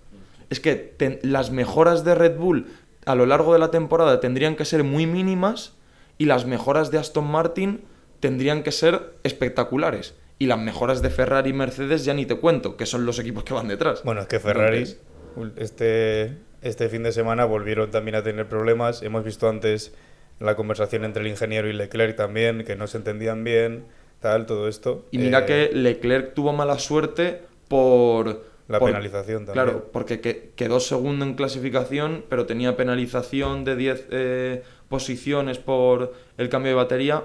Es 0.51 0.61
que 0.61 0.95
las 1.23 1.51
mejoras 1.51 2.05
de 2.05 2.15
Red 2.15 2.37
Bull 2.37 2.67
a 3.05 3.15
lo 3.15 3.27
largo 3.27 3.53
de 3.53 3.59
la 3.59 3.71
temporada 3.71 4.21
tendrían 4.21 4.55
que 4.55 4.65
ser 4.65 4.85
muy 4.85 5.07
mínimas 5.07 5.75
y 6.19 6.27
las 6.27 6.47
mejoras 6.47 6.91
de 6.91 6.99
Aston 6.99 7.29
Martin 7.29 7.83
tendrían 8.21 8.63
que 8.63 8.71
ser 8.71 9.15
espectaculares. 9.25 10.15
Y 10.43 10.47
las 10.47 10.59
mejoras 10.59 11.03
de 11.03 11.11
Ferrari 11.11 11.51
y 11.51 11.53
Mercedes 11.53 12.05
ya 12.05 12.15
ni 12.15 12.27
te 12.27 12.35
cuento, 12.35 12.77
que 12.77 12.85
son 12.85 13.07
los 13.07 13.21
equipos 13.21 13.45
que 13.45 13.55
van 13.55 13.69
detrás. 13.69 14.03
Bueno, 14.03 14.23
es 14.23 14.27
que 14.27 14.41
Ferrari 14.41 14.79
Entonces, 14.79 15.01
este, 15.57 16.37
este 16.63 16.89
fin 16.89 17.05
de 17.05 17.13
semana 17.13 17.45
volvieron 17.45 17.93
también 17.93 18.17
a 18.17 18.25
tener 18.25 18.49
problemas. 18.49 19.03
Hemos 19.03 19.23
visto 19.25 19.49
antes 19.49 19.95
la 20.41 20.57
conversación 20.57 21.05
entre 21.05 21.23
el 21.23 21.29
ingeniero 21.29 21.69
y 21.69 21.73
Leclerc 21.73 22.17
también, 22.17 22.65
que 22.65 22.75
no 22.75 22.89
se 22.89 22.97
entendían 22.97 23.45
bien, 23.45 23.85
tal, 24.19 24.47
todo 24.47 24.67
esto. 24.67 25.07
Y 25.13 25.19
mira 25.19 25.41
Eh, 25.41 25.47
que 25.47 25.71
Leclerc 25.77 26.35
tuvo 26.35 26.53
mala 26.53 26.81
suerte 26.81 27.43
por... 27.69 28.51
La 28.67 28.79
por- 28.81 28.89
penalización 28.91 29.45
también. 29.47 29.65
Claro, 29.65 29.91
porque 29.93 30.21
que- 30.21 30.51
quedó 30.57 30.81
segundo 30.81 31.25
en 31.25 31.35
clasificación, 31.35 32.25
pero 32.29 32.47
tenía 32.47 32.77
penalización 32.77 33.65
de 33.65 33.77
10 33.77 34.07
eh, 34.11 34.63
posiciones 34.89 35.59
por 35.59 36.15
el 36.37 36.49
cambio 36.49 36.71
de 36.71 36.77
batería. 36.77 37.23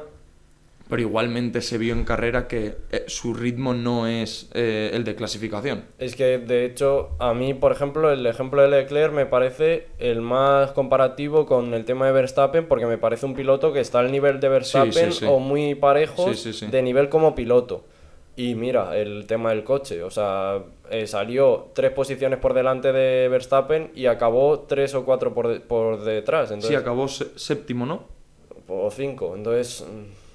Pero 0.89 1.01
igualmente 1.01 1.61
se 1.61 1.77
vio 1.77 1.93
en 1.93 2.05
carrera 2.05 2.47
que 2.47 2.77
eh, 2.91 3.03
su 3.07 3.33
ritmo 3.33 3.73
no 3.73 4.07
es 4.07 4.49
eh, 4.53 4.91
el 4.93 5.03
de 5.03 5.15
clasificación. 5.15 5.83
Es 5.99 6.15
que, 6.15 6.37
de 6.37 6.63
hecho, 6.65 7.09
a 7.19 7.33
mí, 7.33 7.53
por 7.53 7.71
ejemplo, 7.73 8.11
el 8.11 8.25
ejemplo 8.25 8.61
de 8.61 8.69
Leclerc 8.69 9.13
me 9.13 9.25
parece 9.25 9.87
el 9.99 10.21
más 10.21 10.71
comparativo 10.71 11.45
con 11.45 11.73
el 11.73 11.83
tema 11.83 12.05
de 12.05 12.13
Verstappen, 12.13 12.67
porque 12.67 12.85
me 12.85 12.97
parece 12.97 13.25
un 13.25 13.33
piloto 13.35 13.73
que 13.73 13.81
está 13.81 13.99
al 13.99 14.11
nivel 14.11 14.39
de 14.39 14.47
Verstappen 14.49 15.11
sí. 15.11 15.25
o 15.27 15.39
muy 15.39 15.77
sí. 16.35 16.67
de 16.67 16.81
nivel 16.81 17.09
como 17.09 17.35
piloto. 17.35 17.83
Y 18.37 18.53
mira, 18.53 18.95
el 18.95 19.25
tema 19.25 19.49
del 19.49 19.63
coche, 19.63 20.03
o 20.03 20.11
sea, 20.11 20.59
eh, 20.91 21.07
salió 21.07 21.69
tres 21.73 21.91
posiciones 21.91 22.37
por 22.39 22.53
delante 22.53 22.93
de 22.93 23.27
Verstappen 23.29 23.89
y 23.95 24.05
acabó 24.05 24.59
tres 24.59 24.93
o 24.93 25.03
cuatro 25.03 25.33
por, 25.33 25.47
de- 25.47 25.59
por 25.59 26.03
detrás, 26.03 26.53
Sí, 26.59 26.75
acabó 26.75 27.07
sé- 27.07 27.31
séptimo, 27.35 27.85
¿no? 27.87 28.03
o 28.67 28.91
cinco, 28.91 29.33
entonces, 29.35 29.83
mm, 29.89 30.26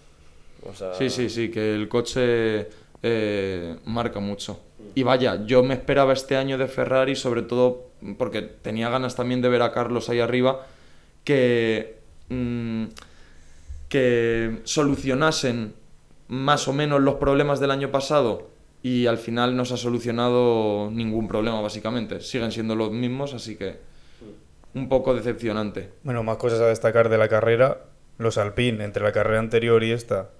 o 0.69 0.75
sea, 0.75 0.95
Sí, 0.95 1.11
sí, 1.11 1.29
sí, 1.29 1.51
que 1.51 1.75
el 1.75 1.89
coche 1.89 2.69
eh, 3.03 3.77
marca 3.85 4.21
mucho. 4.21 4.61
Y 4.95 5.03
vaya, 5.03 5.45
yo 5.47 5.63
me 5.63 5.75
esperaba 5.75 6.13
este 6.13 6.37
año 6.37 6.59
de 6.59 6.67
Ferrari, 6.67 7.17
sobre 7.17 7.43
todo 7.43 7.91
porque 8.19 8.43
tenía 8.43 8.91
ganas 8.91 9.17
también 9.17 9.41
de 9.43 9.49
ver 9.49 9.63
a 9.63 9.73
Carlos 9.73 10.09
ahí 10.09 10.21
arriba, 10.21 10.67
que, 11.25 11.99
mm, 12.29 12.85
que 13.89 14.61
solucionasen 14.65 15.75
más 16.29 16.69
o 16.69 16.73
menos 16.73 17.01
los 17.01 17.17
problemas 17.17 17.61
del 17.61 17.71
año 17.71 17.91
pasado 17.91 18.49
y 18.83 19.07
al 19.07 19.19
final 19.19 19.57
no 19.57 19.65
se 19.65 19.75
ha 19.75 19.77
solucionado 19.77 20.91
ningún 20.91 21.29
problema, 21.29 21.61
básicamente. 21.61 22.21
Siguen 22.21 22.51
siendo 22.51 22.75
los 22.75 22.91
mismos, 22.91 23.33
así 23.33 23.57
que 23.57 23.77
un 24.75 24.89
poco 24.89 25.15
decepcionante. 25.15 25.91
Bueno, 26.03 26.23
más 26.23 26.37
cosas 26.37 26.61
a 26.61 26.67
destacar 26.67 27.09
de 27.09 27.19
la 27.19 27.29
carrera. 27.29 27.83
Los 28.19 28.39
Alpine, 28.39 28.85
entre 28.85 29.03
la 29.03 29.13
carrera 29.13 29.39
anterior 29.39 29.83
y 29.85 29.93
esta, 29.93 30.31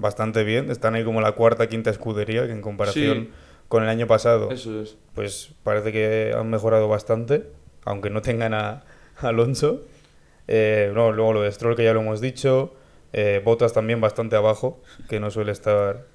bastante 0.00 0.44
bien. 0.44 0.70
Están 0.70 0.94
ahí 0.94 1.04
como 1.04 1.20
la 1.20 1.32
cuarta, 1.32 1.68
quinta 1.68 1.90
escudería, 1.90 2.46
que 2.46 2.52
en 2.52 2.62
comparación 2.62 3.24
Sí. 3.24 3.30
con 3.68 3.82
el 3.82 3.88
año 3.88 4.06
pasado, 4.06 4.50
Eso 4.50 4.80
es. 4.82 4.96
pues 5.14 5.52
parece 5.62 5.92
que 5.92 6.34
han 6.36 6.50
mejorado 6.50 6.88
bastante, 6.88 7.46
aunque 7.84 8.10
no 8.10 8.22
tengan 8.22 8.54
a, 8.54 8.84
a 9.20 9.28
Alonso. 9.28 9.82
Eh, 10.48 10.90
no, 10.94 11.12
luego 11.12 11.32
lo 11.32 11.42
de 11.42 11.52
Stroll, 11.52 11.76
que 11.76 11.84
ya 11.84 11.92
lo 11.94 12.00
hemos 12.00 12.20
dicho. 12.20 12.74
Eh, 13.12 13.40
Bottas 13.44 13.72
también 13.72 14.00
bastante 14.00 14.36
abajo, 14.36 14.80
que 15.08 15.20
no 15.20 15.30
suele 15.30 15.52
estar 15.52 16.06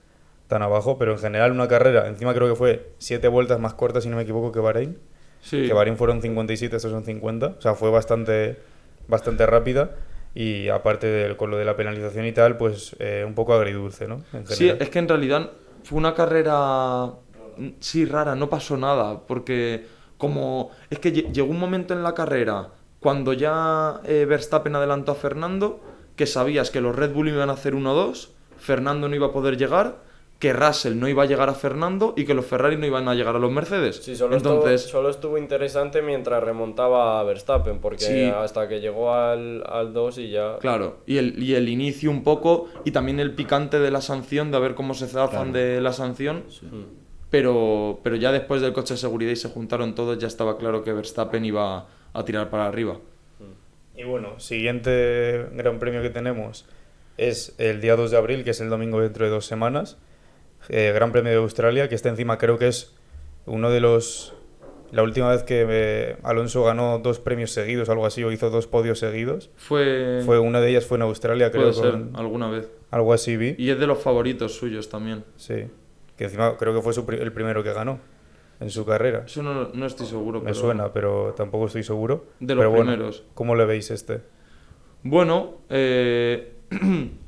tan 0.48 0.62
abajo, 0.62 0.98
pero 0.98 1.14
en 1.14 1.20
general 1.20 1.52
una 1.52 1.68
carrera, 1.68 2.08
encima 2.08 2.34
creo 2.34 2.48
que 2.48 2.56
fue 2.56 2.92
siete 3.00 3.28
vueltas 3.28 3.60
más 3.60 3.74
cortas, 3.74 4.04
si 4.04 4.10
no 4.10 4.16
me 4.18 4.24
equivoco, 4.24 4.52
que 4.52 4.60
Bahrein. 4.60 4.98
Sí. 5.42 5.68
Que 5.68 5.74
Bahrein 5.74 5.98
fueron 5.98 6.22
57, 6.22 6.76
estos 6.76 6.92
son 6.92 7.04
50. 7.04 7.48
O 7.58 7.62
sea, 7.62 7.74
fue 7.76 7.90
bastante, 7.92 8.58
bastante 9.08 9.46
rápida. 9.46 9.92
Y 10.36 10.68
aparte 10.70 11.08
del, 11.08 11.38
con 11.38 11.50
lo 11.50 11.58
de 11.58 11.66
la 11.66 11.76
penalización 11.78 12.26
y 12.26 12.34
tal, 12.34 12.58
pues 12.58 12.96
eh, 13.00 13.24
un 13.26 13.34
poco 13.34 13.54
agridulce, 13.54 14.08
¿no? 14.08 14.22
En 14.34 14.46
Sí, 14.46 14.68
es 14.80 14.90
que 14.90 15.00
en 15.00 15.08
realidad 15.08 15.52
fue 15.84 15.98
una 15.98 16.14
carrera, 16.14 17.14
sí, 17.80 18.06
rara, 18.06 18.36
no 18.36 18.50
pasó 18.50 18.78
nada, 18.78 19.22
porque 19.28 19.86
como 20.18 20.72
es 20.90 21.00
que 21.00 21.14
lle- 21.14 21.32
llegó 21.32 21.50
un 21.52 21.60
momento 21.60 21.94
en 21.94 22.04
la 22.04 22.14
carrera 22.14 22.70
cuando 23.00 23.34
ya 23.34 24.02
eh, 24.06 24.26
Verstappen 24.28 24.76
adelantó 24.76 25.12
a 25.14 25.16
Fernando, 25.16 25.80
que 26.16 26.26
sabías 26.26 26.70
que 26.72 26.82
los 26.82 26.96
Red 26.96 27.14
Bull 27.14 27.30
iban 27.30 27.50
a 27.50 27.54
hacer 27.54 27.74
1-2, 27.76 28.30
Fernando 28.58 29.08
no 29.08 29.16
iba 29.16 29.28
a 29.28 29.32
poder 29.32 29.58
llegar, 29.58 29.98
que 30.46 30.54
Russell 30.54 31.00
no 31.00 31.08
iba 31.08 31.24
a 31.24 31.26
llegar 31.26 31.50
a 31.50 31.56
Fernando 31.56 32.14
y 32.16 32.24
que 32.24 32.36
los 32.36 32.46
Ferrari 32.46 32.78
no 32.78 32.86
iban 32.86 33.08
a 33.08 33.16
llegar 33.16 33.36
a 33.36 33.40
los 33.40 33.52
Mercedes. 33.52 33.96
Sí, 33.96 34.16
solo, 34.16 34.38
Entonces, 34.38 34.82
estuvo, 34.86 35.00
solo 35.00 35.10
estuvo 35.10 35.38
interesante 35.40 36.04
mientras 36.04 36.44
remontaba 36.44 37.20
a 37.20 37.24
Verstappen, 37.24 37.80
porque 37.80 38.04
Sí. 38.04 38.26
hasta 38.26 38.68
que 38.68 38.80
llegó 38.80 39.12
al, 39.12 39.64
al 39.66 39.92
2 39.92 40.20
y 40.20 40.30
ya... 40.30 40.60
Claro, 40.60 40.98
y 41.08 41.18
el, 41.18 41.42
y 41.42 41.56
el 41.56 41.68
inicio 41.68 42.12
un 42.12 42.24
poco, 42.24 42.68
y 42.84 42.92
también 42.92 43.20
el 43.20 43.34
picante 43.34 43.80
de 43.80 43.90
la 43.90 44.02
sanción, 44.02 44.52
de 44.52 44.58
a 44.58 44.60
ver 44.60 44.76
cómo 44.76 44.94
se 44.94 45.08
zafan 45.08 45.52
de 45.52 45.82
la 45.82 45.94
sanción. 45.94 46.44
Pero, 47.32 48.02
pero 48.04 48.16
ya 48.16 48.32
después 48.32 48.62
del 48.62 48.72
coche 48.72 48.94
de 48.94 49.00
seguridad 49.00 49.32
y 49.32 49.36
se 49.36 49.50
juntaron 49.50 49.96
todos, 49.96 50.20
ya 50.20 50.28
estaba 50.28 50.60
claro 50.60 50.84
que 50.84 50.94
Verstappen 50.94 51.44
iba 51.44 51.88
a 52.14 52.24
tirar 52.24 52.52
para 52.52 52.68
arriba. 52.68 53.00
Y 53.98 54.04
bueno, 54.04 54.40
siguiente 54.40 55.48
gran 55.54 55.80
premio 55.80 56.04
que 56.04 56.12
tenemos 56.12 56.66
es 57.18 57.56
el 57.58 57.82
día 57.82 57.96
2 57.96 58.12
de 58.12 58.18
abril, 58.18 58.44
que 58.44 58.52
es 58.52 58.62
el 58.62 58.70
domingo 58.70 59.02
dentro 59.02 59.26
de 59.26 59.32
dos 59.32 59.48
semanas. 59.48 59.98
Eh, 60.70 60.92
gran 60.94 61.12
premio 61.12 61.32
de 61.32 61.38
Australia, 61.38 61.88
que 61.90 61.96
está 61.96 62.10
encima 62.10 62.38
creo 62.38 62.58
que 62.58 62.68
es 62.68 62.96
uno 63.46 63.70
de 63.70 63.80
los 63.80 64.34
La 64.92 65.04
última 65.04 65.30
vez 65.32 65.44
que 65.44 65.66
eh, 65.68 66.18
Alonso 66.24 66.64
ganó 66.64 67.00
dos 67.00 67.20
premios 67.20 67.52
seguidos, 67.52 67.90
algo 67.90 68.06
así, 68.06 68.24
o 68.24 68.32
hizo 68.32 68.50
dos 68.50 68.66
podios 68.68 69.00
seguidos, 69.00 69.50
Fue. 69.58 70.22
fue 70.26 70.40
una 70.40 70.62
de 70.62 70.70
ellas 70.70 70.86
fue 70.86 70.98
en 70.98 71.02
Australia, 71.04 71.52
creo, 71.52 71.64
puede 71.64 71.74
ser, 71.74 71.92
con- 71.92 72.16
alguna 72.16 72.50
vez. 72.50 72.70
algo 72.92 73.12
así 73.14 73.36
vi. 73.36 73.56
Y 73.58 73.70
es 73.72 73.80
de 73.80 73.88
los 73.88 74.00
favoritos 74.00 74.54
suyos 74.56 74.88
también. 74.90 75.24
Sí, 75.36 75.66
que 76.18 76.24
encima 76.26 76.56
creo 76.58 76.74
que 76.74 76.82
fue 76.82 76.94
su 76.94 77.06
el 77.10 77.32
primero 77.34 77.62
que 77.64 77.74
ganó 77.74 78.00
en 78.62 78.70
su 78.70 78.86
carrera. 78.86 79.24
Eso 79.26 79.44
no, 79.44 79.70
no 79.74 79.86
estoy 79.86 80.06
seguro. 80.06 80.40
Me 80.40 80.46
pero- 80.46 80.56
suena, 80.56 80.94
pero 80.94 81.34
tampoco 81.36 81.66
estoy 81.66 81.84
seguro. 81.84 82.28
De 82.40 82.56
los 82.56 82.62
Pero 82.62 82.70
bueno, 82.72 82.92
primeros. 82.92 83.24
¿Cómo 83.34 83.56
le 83.56 83.66
veis 83.66 83.92
este? 83.92 84.22
Bueno, 85.04 85.56
eh, 85.70 86.54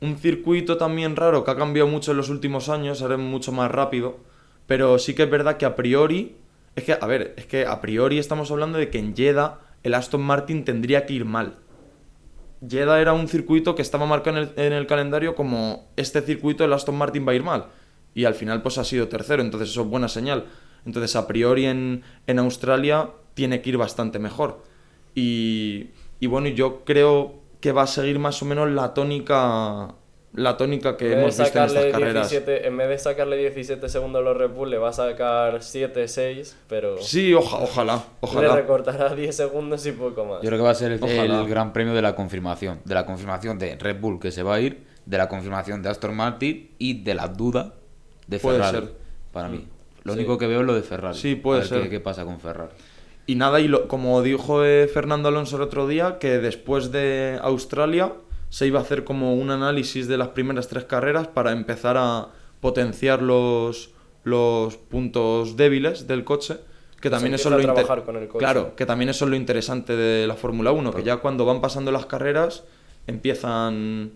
un 0.00 0.18
circuito 0.18 0.76
también 0.76 1.16
raro 1.16 1.44
que 1.44 1.50
ha 1.50 1.56
cambiado 1.56 1.88
mucho 1.88 2.10
en 2.10 2.18
los 2.18 2.28
últimos 2.28 2.68
años, 2.68 3.02
ahora 3.02 3.14
es 3.14 3.20
mucho 3.20 3.52
más 3.52 3.70
rápido, 3.70 4.18
pero 4.66 4.98
sí 4.98 5.14
que 5.14 5.24
es 5.24 5.30
verdad 5.30 5.56
que 5.56 5.64
a 5.64 5.76
priori, 5.76 6.36
es 6.74 6.84
que, 6.84 6.92
a 6.92 7.06
ver, 7.06 7.34
es 7.36 7.46
que 7.46 7.66
a 7.66 7.80
priori 7.80 8.18
estamos 8.18 8.50
hablando 8.50 8.78
de 8.78 8.90
que 8.90 8.98
en 8.98 9.16
Jeddah 9.16 9.60
el 9.82 9.94
Aston 9.94 10.22
Martin 10.22 10.64
tendría 10.64 11.06
que 11.06 11.14
ir 11.14 11.24
mal. 11.24 11.56
Jeddah 12.66 13.00
era 13.00 13.12
un 13.12 13.28
circuito 13.28 13.74
que 13.74 13.82
estaba 13.82 14.06
marcado 14.06 14.38
en 14.38 14.42
el, 14.42 14.66
en 14.66 14.72
el 14.72 14.86
calendario 14.86 15.34
como 15.34 15.88
este 15.96 16.20
circuito 16.22 16.64
el 16.64 16.72
Aston 16.72 16.96
Martin 16.96 17.26
va 17.26 17.32
a 17.32 17.36
ir 17.36 17.42
mal. 17.42 17.66
Y 18.14 18.24
al 18.24 18.34
final 18.34 18.62
pues 18.62 18.78
ha 18.78 18.84
sido 18.84 19.08
tercero, 19.08 19.42
entonces 19.42 19.70
eso 19.70 19.82
es 19.82 19.88
buena 19.88 20.08
señal. 20.08 20.46
Entonces 20.84 21.14
a 21.16 21.26
priori 21.26 21.66
en, 21.66 22.02
en 22.26 22.38
Australia 22.38 23.10
tiene 23.34 23.60
que 23.60 23.70
ir 23.70 23.76
bastante 23.76 24.18
mejor. 24.18 24.62
Y, 25.14 25.90
y 26.18 26.26
bueno, 26.26 26.48
yo 26.48 26.84
creo 26.84 27.45
que 27.66 27.72
va 27.72 27.82
a 27.82 27.86
seguir 27.88 28.20
más 28.20 28.40
o 28.42 28.44
menos 28.44 28.70
la 28.70 28.94
tónica 28.94 29.92
la 30.34 30.56
tónica 30.56 30.96
que 30.96 31.14
hemos 31.14 31.26
visto 31.36 31.42
en 31.42 31.46
estas 31.48 31.72
sacarle 31.72 31.90
carreras. 31.90 32.30
17, 32.30 32.68
en 32.68 32.76
vez 32.76 32.88
de 32.90 32.98
sacarle 33.00 33.36
17 33.38 33.88
segundos 33.88 34.20
a 34.20 34.22
los 34.24 34.36
Red 34.36 34.50
Bull, 34.50 34.70
le 34.70 34.78
va 34.78 34.90
a 34.90 34.92
sacar 34.92 35.60
7, 35.64 36.06
6, 36.06 36.56
pero 36.68 36.98
Sí, 36.98 37.34
oja- 37.34 37.56
ojalá, 37.56 37.94
le 37.96 38.00
ojalá. 38.20 38.54
recortará 38.54 39.14
10 39.16 39.34
segundos 39.34 39.84
y 39.84 39.90
poco 39.92 40.24
más. 40.26 40.42
Yo 40.42 40.48
creo 40.48 40.58
que 40.60 40.64
va 40.64 40.70
a 40.70 40.74
ser 40.76 40.92
el, 40.92 41.02
Ojalá. 41.02 41.40
el 41.40 41.48
gran 41.48 41.72
premio 41.72 41.92
de 41.92 42.02
la 42.02 42.14
confirmación. 42.14 42.78
De 42.84 42.94
la 42.94 43.04
confirmación 43.04 43.58
de 43.58 43.74
Red 43.76 43.98
Bull 44.00 44.20
que 44.20 44.30
se 44.30 44.44
va 44.44 44.54
a 44.54 44.60
ir, 44.60 44.84
de 45.06 45.18
la 45.18 45.28
confirmación 45.28 45.82
de 45.82 45.88
Aston 45.88 46.14
Martin 46.14 46.70
y 46.78 47.02
de 47.02 47.14
la 47.14 47.26
duda 47.26 47.72
de 48.28 48.38
Puede 48.38 48.58
Ferrari. 48.58 48.86
ser. 48.86 48.94
Para 49.32 49.48
mí. 49.48 49.66
Lo 50.04 50.12
Sí. 50.12 50.18
único 50.20 50.38
que 50.38 50.46
veo 50.46 50.60
es 50.60 50.66
lo 50.66 50.74
de 50.74 50.82
Ferrari. 50.82 51.18
Sí, 51.18 51.34
puede 51.34 51.58
A 51.58 51.62
ver 51.62 51.68
ser. 51.68 51.82
Qué, 51.82 51.90
qué 51.90 51.98
pasa 52.00 52.24
con 52.24 52.38
Ferrari. 52.38 52.70
Y 53.26 53.34
nada, 53.34 53.60
y 53.60 53.68
lo- 53.68 53.88
como 53.88 54.22
dijo 54.22 54.64
eh, 54.64 54.88
Fernando 54.88 55.28
Alonso 55.28 55.56
el 55.56 55.62
otro 55.62 55.86
día, 55.88 56.18
que 56.18 56.38
después 56.38 56.92
de 56.92 57.38
Australia 57.42 58.12
se 58.50 58.66
iba 58.66 58.78
a 58.78 58.82
hacer 58.82 59.02
como 59.04 59.34
un 59.34 59.50
análisis 59.50 60.06
de 60.06 60.16
las 60.16 60.28
primeras 60.28 60.68
tres 60.68 60.84
carreras 60.84 61.26
para 61.26 61.50
empezar 61.52 61.96
a 61.98 62.28
potenciar 62.60 63.22
los, 63.22 63.90
los 64.22 64.76
puntos 64.76 65.56
débiles 65.56 66.06
del 66.06 66.22
coche. 66.24 66.58
Que 67.00 67.10
también 67.10 67.34
eso 67.34 67.48
es 67.48 67.50
lo 67.50 67.56
empieza 67.56 67.70
a 67.70 67.74
inter- 67.74 67.84
trabajar 67.86 68.04
con 68.06 68.16
el 68.22 68.28
coche. 68.28 68.38
Claro, 68.38 68.74
que 68.76 68.86
también 68.86 69.08
eso 69.10 69.24
es 69.26 69.30
lo 69.30 69.36
interesante 69.36 69.94
de 69.96 70.26
la 70.26 70.34
Fórmula 70.34 70.72
1, 70.72 70.92
que 70.94 71.02
ya 71.02 71.16
cuando 71.18 71.44
van 71.44 71.60
pasando 71.60 71.90
las 71.92 72.06
carreras 72.06 72.64
empiezan... 73.06 74.12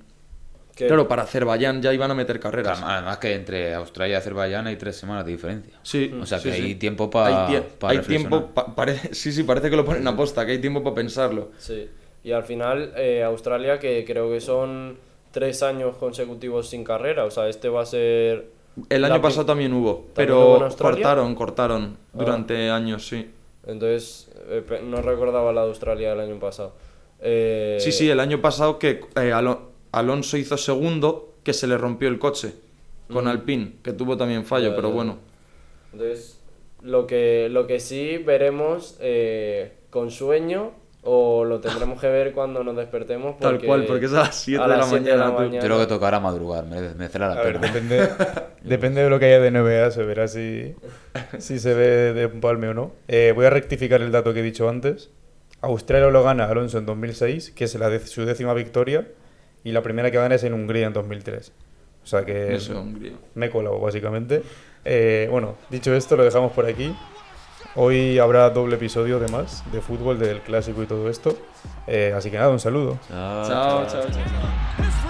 Que- 0.81 0.87
Claro, 0.89 1.07
para 1.09 1.23
Azerbaiyán 1.23 1.81
ya 1.83 1.93
iban 1.93 2.11
a 2.11 2.15
meter 2.15 2.41
carreras. 2.41 2.79
Claro, 2.79 2.93
Además 2.95 3.19
que 3.19 3.35
entre 3.35 3.75
Australia 3.75 4.15
y 4.15 4.17
Azerbaiyán 4.17 4.67
hay 4.67 4.77
tres 4.77 4.97
semanas 4.97 5.25
de 5.27 5.33
diferencia. 5.33 5.79
Sí, 5.83 6.11
O 6.21 6.27
sea 6.27 6.39
que 6.41 6.53
sí. 6.53 6.63
hay 6.63 6.75
tiempo 6.77 7.09
pa- 7.11 7.27
Hay, 7.49 7.55
tie- 7.55 7.63
pa 7.63 7.91
hay 7.91 7.97
reflexionar. 7.99 8.45
tiempo, 8.55 8.65
sí, 9.13 9.33
sí, 9.33 9.43
parece 9.45 9.71
que 9.71 9.77
lo 9.77 9.85
ponen 9.85 10.07
a 10.09 10.17
posta, 10.17 10.45
que 10.47 10.53
hay 10.53 10.59
tiempo 10.59 10.83
para 10.83 10.95
pensarlo. 10.97 11.51
Sí. 11.59 11.89
Y 12.25 12.33
al 12.33 12.45
final, 12.45 12.93
eh, 12.97 13.23
Australia, 13.23 13.79
que 13.79 14.05
creo 14.07 14.31
que 14.31 14.41
son 14.41 14.99
tres 15.31 15.63
años 15.63 15.97
consecutivos 15.97 16.69
sin 16.69 16.83
carrera. 16.85 17.25
O 17.25 17.31
sea, 17.31 17.49
este 17.49 17.69
va 17.69 17.83
a 17.83 17.87
ser. 17.87 18.47
El 18.89 19.05
año 19.05 19.21
pasado 19.21 19.47
también 19.47 19.73
hubo, 19.73 20.07
¿También 20.15 20.37
hubo 20.37 20.57
en 20.57 20.61
pero 20.69 20.77
cortaron, 20.79 21.35
cortaron 21.35 21.97
Ah. 22.13 22.19
durante 22.19 22.71
años, 22.71 23.07
sí. 23.07 23.31
Entonces, 23.67 24.31
eh, 24.49 24.63
no 24.85 25.03
recordaba 25.03 25.53
la 25.53 25.63
de 25.63 25.69
Australia 25.69 26.11
del 26.11 26.21
año 26.21 26.39
pasado. 26.41 26.73
Eh, 27.21 27.77
Sí, 27.81 27.93
sí, 27.93 28.09
el 28.09 28.19
año 28.21 28.41
pasado 28.41 28.79
que 28.79 29.01
eh, 29.17 29.33
Alo- 29.33 29.71
Alonso 29.93 30.37
hizo 30.37 30.57
segundo, 30.57 31.35
que 31.45 31.53
se 31.53 31.67
le 31.67 31.77
rompió 31.79 32.09
el 32.09 32.19
coche 32.19 32.55
con 33.13 33.27
Alpine, 33.27 33.73
que 33.83 33.93
tuvo 33.93 34.17
también 34.17 34.45
fallo, 34.45 34.75
pero 34.77 34.91
bueno. 34.91 35.19
Entonces, 35.93 36.39
lo 36.83 37.07
que, 37.07 37.49
lo 37.51 37.67
que 37.67 37.81
sí 37.81 38.19
veremos 38.19 38.97
eh, 39.01 39.73
con 39.91 40.11
sueño 40.11 40.73
o 41.03 41.45
lo 41.45 41.61
tendremos 41.61 41.99
que 42.01 42.07
ver 42.09 42.33
cuando 42.33 42.63
nos 42.63 42.77
despertemos. 42.77 43.39
Tal 43.39 43.61
cual, 43.61 43.87
porque 43.87 44.05
es 44.07 44.13
a 44.13 44.19
las 44.21 44.37
7 44.37 44.63
a 44.63 44.69
de 44.69 44.77
la 44.77 44.85
de 44.87 44.93
mañana. 45.33 45.55
Yo 45.55 45.61
creo 45.61 45.79
que 45.81 45.87
tocará 45.87 46.21
madrugar, 46.21 46.67
merece- 46.67 46.95
merecerá 46.95 47.29
la 47.35 47.41
A 47.41 47.43
ver, 47.43 47.55
pena. 47.59 47.67
depende, 47.73 48.09
depende 48.63 49.03
de 49.03 49.11
lo 49.11 49.19
que 49.19 49.25
haya 49.27 49.41
de 49.41 49.51
NBA, 49.51 49.91
se 49.91 50.03
verá 50.05 50.29
si, 50.29 50.75
si 51.39 51.59
se 51.59 51.75
ve 51.75 52.13
de 52.13 52.23
empalme 52.25 52.69
o 52.69 52.75
no. 52.75 52.93
Eh, 53.09 53.33
voy 53.35 53.47
a 53.47 53.51
rectificar 53.51 54.03
el 54.03 54.13
dato 54.13 54.33
que 54.35 54.41
he 54.41 54.45
dicho 54.45 54.69
antes. 54.69 55.11
Australia 55.63 56.09
lo 56.11 56.23
gana 56.23 56.45
Alonso 56.45 56.79
en 56.79 56.87
2006, 56.87 57.51
que 57.53 57.65
es 57.65 57.75
la 57.77 57.91
dec- 57.91 58.05
su 58.07 58.25
décima 58.27 58.53
victoria, 58.55 59.09
y 59.65 59.73
la 59.73 59.83
primera 59.83 60.11
que 60.11 60.17
gana 60.17 60.35
es 60.35 60.45
en 60.45 60.55
Hungría 60.55 60.87
en 60.87 60.93
2003. 60.93 61.53
O 62.03 62.07
sea 62.07 62.25
que 62.25 62.55
Eso, 62.55 62.81
Hungría. 62.81 63.13
me 63.35 63.51
colado, 63.51 63.79
básicamente. 63.79 64.43
Eh, 64.85 65.29
bueno, 65.31 65.57
dicho 65.69 65.95
esto, 65.95 66.17
lo 66.17 66.25
dejamos 66.25 66.53
por 66.53 66.67
aquí. 66.67 66.95
Hoy 67.77 68.19
habrá 68.19 68.49
doble 68.51 68.77
episodio 68.77 69.21
de 69.21 69.29
más 69.29 69.63
de 69.71 69.81
fútbol, 69.81 70.19
del 70.19 70.41
clásico 70.41 70.83
y 70.83 70.87
todo 70.87 71.09
esto. 71.11 71.37
Eh, 71.87 72.13
así 72.17 72.31
que 72.31 72.39
nada, 72.39 72.49
un 72.51 72.59
saludo. 72.59 72.99
Chao, 73.09 73.47
Chao, 73.49 73.87
chao, 73.87 74.03
chao. 74.11 75.10